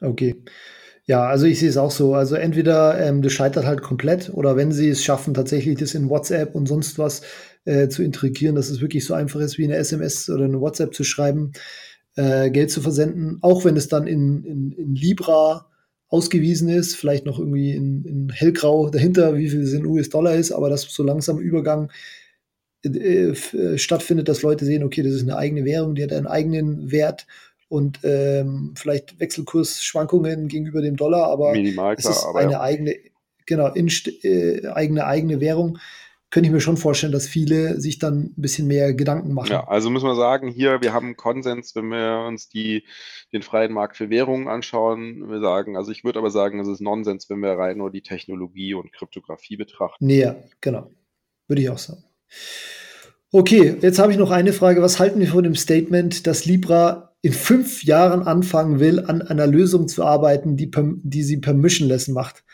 [0.00, 0.42] Okay.
[1.08, 2.14] Ja, also ich sehe es auch so.
[2.14, 6.08] Also entweder ähm, das scheitert halt komplett oder wenn sie es schaffen, tatsächlich das in
[6.10, 7.22] WhatsApp und sonst was
[7.64, 10.94] äh, zu integrieren, dass es wirklich so einfach ist, wie eine SMS oder eine WhatsApp
[10.94, 11.52] zu schreiben,
[12.16, 15.66] äh, Geld zu versenden, auch wenn es dann in, in, in Libra
[16.08, 20.50] ausgewiesen ist, vielleicht noch irgendwie in, in hellgrau dahinter, wie viel es in US-Dollar ist,
[20.52, 21.90] aber dass so langsam Übergang
[22.84, 26.26] äh, äh, stattfindet, dass Leute sehen, okay, das ist eine eigene Währung, die hat einen
[26.26, 27.26] eigenen Wert
[27.68, 32.60] und ähm, vielleicht Wechselkursschwankungen gegenüber dem Dollar, aber Minimal, es ist eine ja.
[32.60, 32.96] eigene,
[33.46, 33.90] genau, in,
[34.22, 35.78] äh, eigene, eigene Währung.
[36.30, 39.52] Könnte ich mir schon vorstellen, dass viele sich dann ein bisschen mehr Gedanken machen.
[39.52, 42.84] Ja, also muss man sagen, hier, wir haben Konsens, wenn wir uns die,
[43.32, 45.30] den freien Markt für Währungen anschauen.
[45.30, 48.02] Wir sagen, also ich würde aber sagen, es ist Nonsens, wenn wir rein nur die
[48.02, 50.04] Technologie und Kryptographie betrachten.
[50.04, 50.90] Näher, genau.
[51.46, 52.02] Würde ich auch sagen.
[53.32, 54.82] Okay, jetzt habe ich noch eine Frage.
[54.82, 59.48] Was halten wir von dem Statement, dass Libra in fünf Jahren anfangen will, an einer
[59.48, 60.70] Lösung zu arbeiten, die,
[61.02, 62.44] die sie permissionless macht.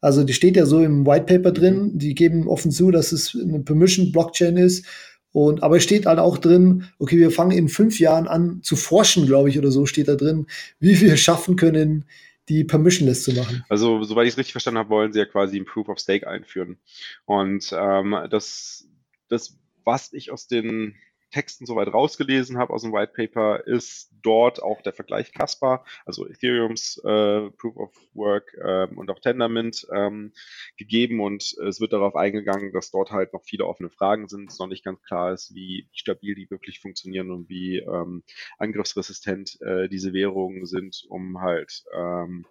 [0.00, 1.98] Also die steht ja so im White Paper drin, mhm.
[1.98, 4.86] die geben offen zu, dass es eine Permission-Blockchain ist.
[5.32, 8.76] Und aber es steht halt auch drin, okay, wir fangen in fünf Jahren an zu
[8.76, 10.46] forschen, glaube ich, oder so steht da drin,
[10.78, 12.04] wie wir schaffen können,
[12.48, 13.64] die permissionless zu machen.
[13.68, 16.28] Also, soweit ich es richtig verstanden habe, wollen sie ja quasi ein Proof of Stake
[16.28, 16.76] einführen.
[17.24, 18.86] Und ähm, das,
[19.28, 20.94] das, was ich aus den
[21.32, 26.26] Texten soweit rausgelesen habe aus dem White Paper, ist dort auch der Vergleich Caspar, also
[26.28, 30.32] Ethereums äh, Proof of Work ähm, und auch Tendermint ähm,
[30.76, 31.20] gegeben.
[31.20, 34.68] Und es wird darauf eingegangen, dass dort halt noch viele offene Fragen sind, es noch
[34.68, 38.22] nicht ganz klar ist, wie stabil die wirklich funktionieren und wie ähm,
[38.58, 42.44] angriffsresistent äh, diese Währungen sind, um halt ähm,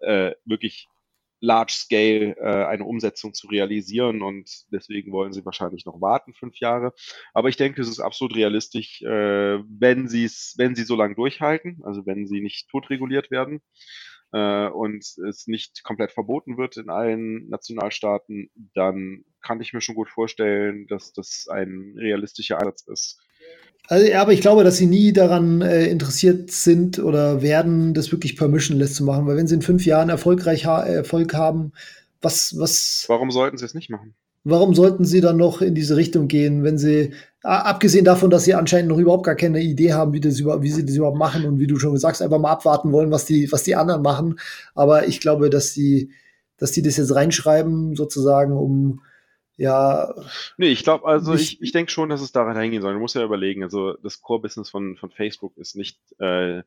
[0.00, 0.88] äh, wirklich
[1.40, 6.58] large scale äh, eine Umsetzung zu realisieren und deswegen wollen sie wahrscheinlich noch warten, fünf
[6.58, 6.92] Jahre.
[7.34, 11.14] Aber ich denke, es ist absolut realistisch, äh, wenn sie es, wenn sie so lange
[11.14, 13.60] durchhalten, also wenn sie nicht totreguliert werden
[14.32, 19.94] äh, und es nicht komplett verboten wird in allen Nationalstaaten, dann kann ich mir schon
[19.94, 23.20] gut vorstellen, dass das ein realistischer Ansatz ist.
[23.88, 28.10] Also, ja, aber ich glaube, dass sie nie daran äh, interessiert sind oder werden, das
[28.10, 31.72] wirklich permissionless zu machen, weil wenn sie in fünf Jahren erfolgreich ha Erfolg haben,
[32.20, 33.04] was, was.
[33.08, 34.14] Warum sollten sie es nicht machen?
[34.42, 37.12] Warum sollten sie dann noch in diese Richtung gehen, wenn sie,
[37.42, 40.70] abgesehen davon, dass sie anscheinend noch überhaupt gar keine Idee haben, wie, das über, wie
[40.70, 43.24] sie das überhaupt machen und wie du schon gesagt hast, einfach mal abwarten wollen, was
[43.24, 44.38] die, was die anderen machen.
[44.74, 46.10] Aber ich glaube, dass sie,
[46.58, 49.00] dass die das jetzt reinschreiben, sozusagen, um
[49.56, 50.14] ja.
[50.56, 52.94] Nee, ich glaube, also ich, ich denke schon, dass es daran hingehen soll.
[52.94, 56.62] Du musst ja überlegen, also das Core-Business von, von Facebook ist nicht äh,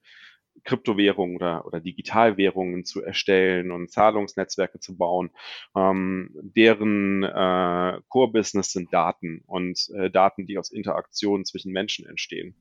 [0.64, 5.32] Kryptowährungen oder, oder Digitalwährungen zu erstellen und Zahlungsnetzwerke zu bauen.
[5.76, 12.56] Ähm, deren äh, Core-Business sind Daten und äh, Daten, die aus Interaktionen zwischen Menschen entstehen.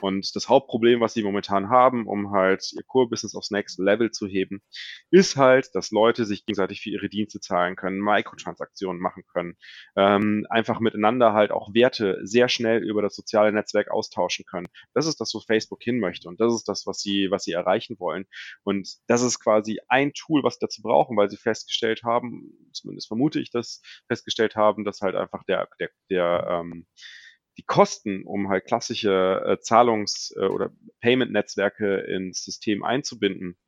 [0.00, 4.26] Und das Hauptproblem, was sie momentan haben, um halt ihr Core-Business aufs nächste Level zu
[4.26, 4.62] heben,
[5.10, 9.56] ist halt, dass Leute sich gegenseitig für ihre Dienste zahlen können, Mikrotransaktionen machen können,
[9.96, 14.68] ähm, einfach miteinander halt auch Werte sehr schnell über das soziale Netzwerk austauschen können.
[14.94, 17.52] Das ist das, wo Facebook hin möchte und das ist das, was sie, was sie
[17.52, 18.26] erreichen wollen.
[18.64, 23.08] Und das ist quasi ein Tool, was sie dazu brauchen, weil sie festgestellt haben, zumindest
[23.08, 26.86] vermute ich das, festgestellt haben, dass halt einfach der, der, der ähm,
[27.58, 30.70] die Kosten, um halt klassische äh, Zahlungs- äh, oder
[31.00, 33.58] Payment-Netzwerke ins System einzubinden,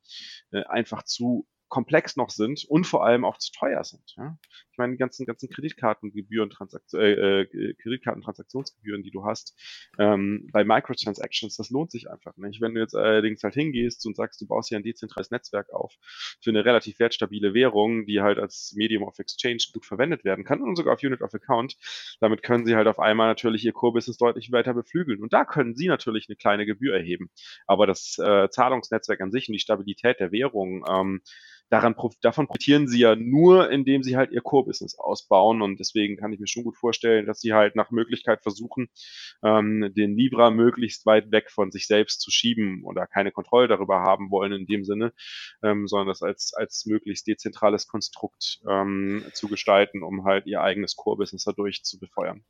[0.51, 4.13] äh, einfach zu komplex noch sind und vor allem auch zu teuer sind.
[4.17, 4.37] Ja?
[4.75, 9.57] Ich meine, die ganzen, ganzen Kreditkartengebühren, Transaktion, äh, äh, Kreditkartentransaktionsgebühren, die du hast,
[9.97, 12.59] ähm, bei Microtransactions, das lohnt sich einfach nicht.
[12.59, 15.93] Wenn du jetzt allerdings halt hingehst und sagst, du baust hier ein dezentrales Netzwerk auf
[16.41, 20.61] für eine relativ wertstabile Währung, die halt als Medium of Exchange gut verwendet werden kann
[20.61, 21.77] und sogar auf Unit of Account,
[22.19, 25.23] damit können sie halt auf einmal natürlich ihr Core-Business deutlich weiter beflügeln.
[25.23, 27.29] Und da können sie natürlich eine kleine Gebühr erheben.
[27.65, 31.21] Aber das äh, Zahlungsnetzwerk an sich und die Stabilität der Währung, ähm,
[31.69, 35.61] daran, davon profitieren sie ja nur, indem sie halt ihr Core-Business ausbauen.
[35.61, 38.89] Und deswegen kann ich mir schon gut vorstellen, dass sie halt nach Möglichkeit versuchen,
[39.43, 44.01] ähm, den Libra möglichst weit weg von sich selbst zu schieben oder keine Kontrolle darüber
[44.01, 45.13] haben wollen in dem Sinne,
[45.63, 50.95] ähm, sondern das als, als möglichst dezentrales Konstrukt ähm, zu gestalten, um halt ihr eigenes
[50.95, 52.45] Core-Business dadurch zu befeuern.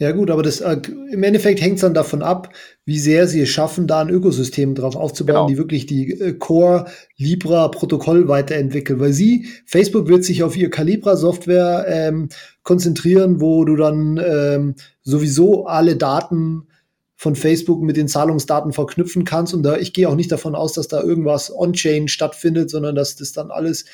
[0.00, 0.80] Ja gut, aber das, äh,
[1.10, 2.54] im Endeffekt hängt es dann davon ab,
[2.86, 5.46] wie sehr sie es schaffen, da ein Ökosystem drauf aufzubauen, genau.
[5.48, 6.86] die wirklich die äh, Core
[7.18, 8.98] Libra Protokoll weiterentwickeln.
[8.98, 12.30] Weil sie, Facebook wird sich auf ihr Calibra Software ähm,
[12.62, 16.66] konzentrieren, wo du dann ähm, sowieso alle Daten
[17.14, 19.52] von Facebook mit den Zahlungsdaten verknüpfen kannst.
[19.52, 23.16] Und da, ich gehe auch nicht davon aus, dass da irgendwas on-chain stattfindet, sondern dass
[23.16, 23.84] das dann alles,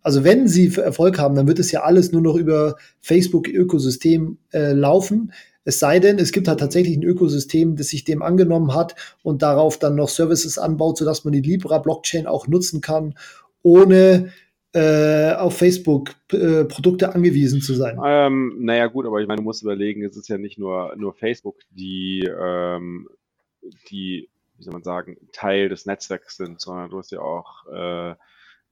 [0.00, 4.72] also wenn sie Erfolg haben, dann wird es ja alles nur noch über Facebook-Ökosystem äh,
[4.72, 5.30] laufen.
[5.64, 9.42] Es sei denn, es gibt halt tatsächlich ein Ökosystem, das sich dem angenommen hat und
[9.42, 13.14] darauf dann noch Services anbaut, sodass man die Libra-Blockchain auch nutzen kann,
[13.62, 14.32] ohne
[14.74, 18.00] äh, auf Facebook äh, Produkte angewiesen zu sein.
[18.04, 21.14] Ähm, naja, gut, aber ich meine, du musst überlegen, es ist ja nicht nur, nur
[21.14, 23.08] Facebook, die, ähm,
[23.90, 28.14] die, wie soll man sagen, Teil des Netzwerks sind, sondern du hast ja auch äh,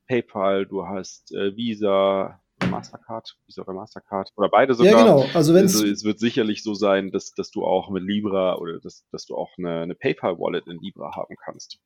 [0.09, 2.41] PayPal, du hast äh, Visa,
[2.71, 4.93] Mastercard, Visa oder Mastercard oder beide sogar.
[4.93, 5.27] Ja, genau.
[5.35, 8.81] Also, wenn also, es wird sicherlich so sein, dass, dass du auch mit Libra oder
[8.81, 11.79] dass, dass du auch eine, eine PayPal-Wallet in Libra haben kannst.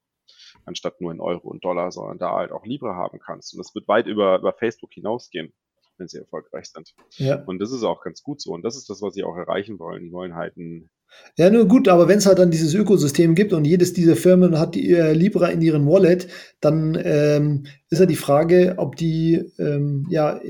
[0.65, 3.55] Anstatt nur in Euro und Dollar, sondern da halt auch Libra haben kannst.
[3.55, 5.53] Und das wird weit über, über Facebook hinausgehen,
[5.99, 6.95] wenn sie erfolgreich sind.
[7.17, 7.43] Ja.
[7.45, 8.53] Und das ist auch ganz gut so.
[8.53, 10.05] Und das ist das, was sie auch erreichen wollen.
[10.05, 10.91] Die wollen halt ein
[11.37, 14.59] ja, nur gut, aber wenn es halt dann dieses Ökosystem gibt und jedes dieser Firmen
[14.59, 16.29] hat die, äh, Libra in ihren Wallet,
[16.61, 20.41] dann ähm, ist ja die Frage, ob die, ähm, ja,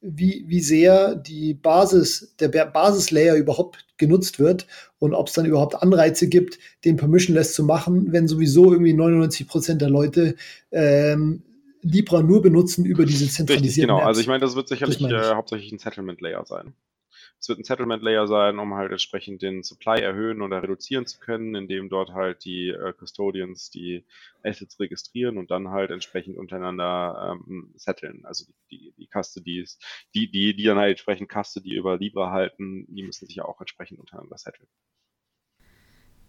[0.00, 4.66] wie, wie sehr die Basis, der Basislayer überhaupt genutzt wird
[4.98, 9.46] und ob es dann überhaupt Anreize gibt, den permissionless zu machen, wenn sowieso irgendwie 99
[9.48, 10.34] Prozent der Leute
[10.70, 11.42] ähm,
[11.82, 13.98] Libra nur benutzen über diese zentralisierten Richtig, genau.
[13.98, 14.06] Apps.
[14.06, 16.74] Also ich meine, das wird sicherlich äh, hauptsächlich ein Settlement Layer sein.
[17.38, 21.20] Es wird ein Settlement Layer sein, um halt entsprechend den Supply erhöhen oder reduzieren zu
[21.20, 24.04] können, indem dort halt die äh, Custodians die
[24.42, 28.24] Assets registrieren und dann halt entsprechend untereinander ähm, setteln.
[28.24, 29.78] Also die, die Custodies,
[30.14, 33.60] die, die, die dann halt entsprechend Custody über Libra halten, die müssen sich ja auch
[33.60, 34.68] entsprechend untereinander setteln.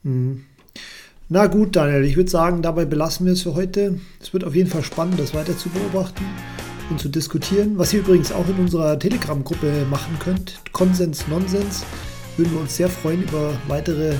[0.03, 0.45] Mhm.
[1.29, 3.99] Na gut, Daniel, ich würde sagen, dabei belassen wir es für heute.
[4.21, 6.25] Es wird auf jeden Fall spannend, das weiter zu beobachten
[6.89, 7.77] und zu diskutieren.
[7.77, 11.83] Was ihr übrigens auch in unserer Telegram-Gruppe machen könnt, Konsens Nonsens,
[12.37, 14.15] würden wir uns sehr freuen über weitere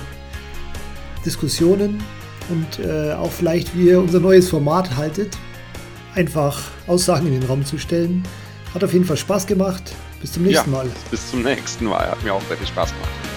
[1.26, 2.04] Diskussionen
[2.50, 5.38] und äh, auch vielleicht, wie ihr unser neues Format haltet.
[6.16, 8.24] Einfach Aussagen in den Raum zu stellen.
[8.74, 9.94] Hat auf jeden Fall Spaß gemacht.
[10.22, 10.90] Bis zum nächsten ja, Mal.
[11.12, 12.10] Bis zum nächsten Mal.
[12.10, 13.37] Hat mir auch sehr viel Spaß gemacht.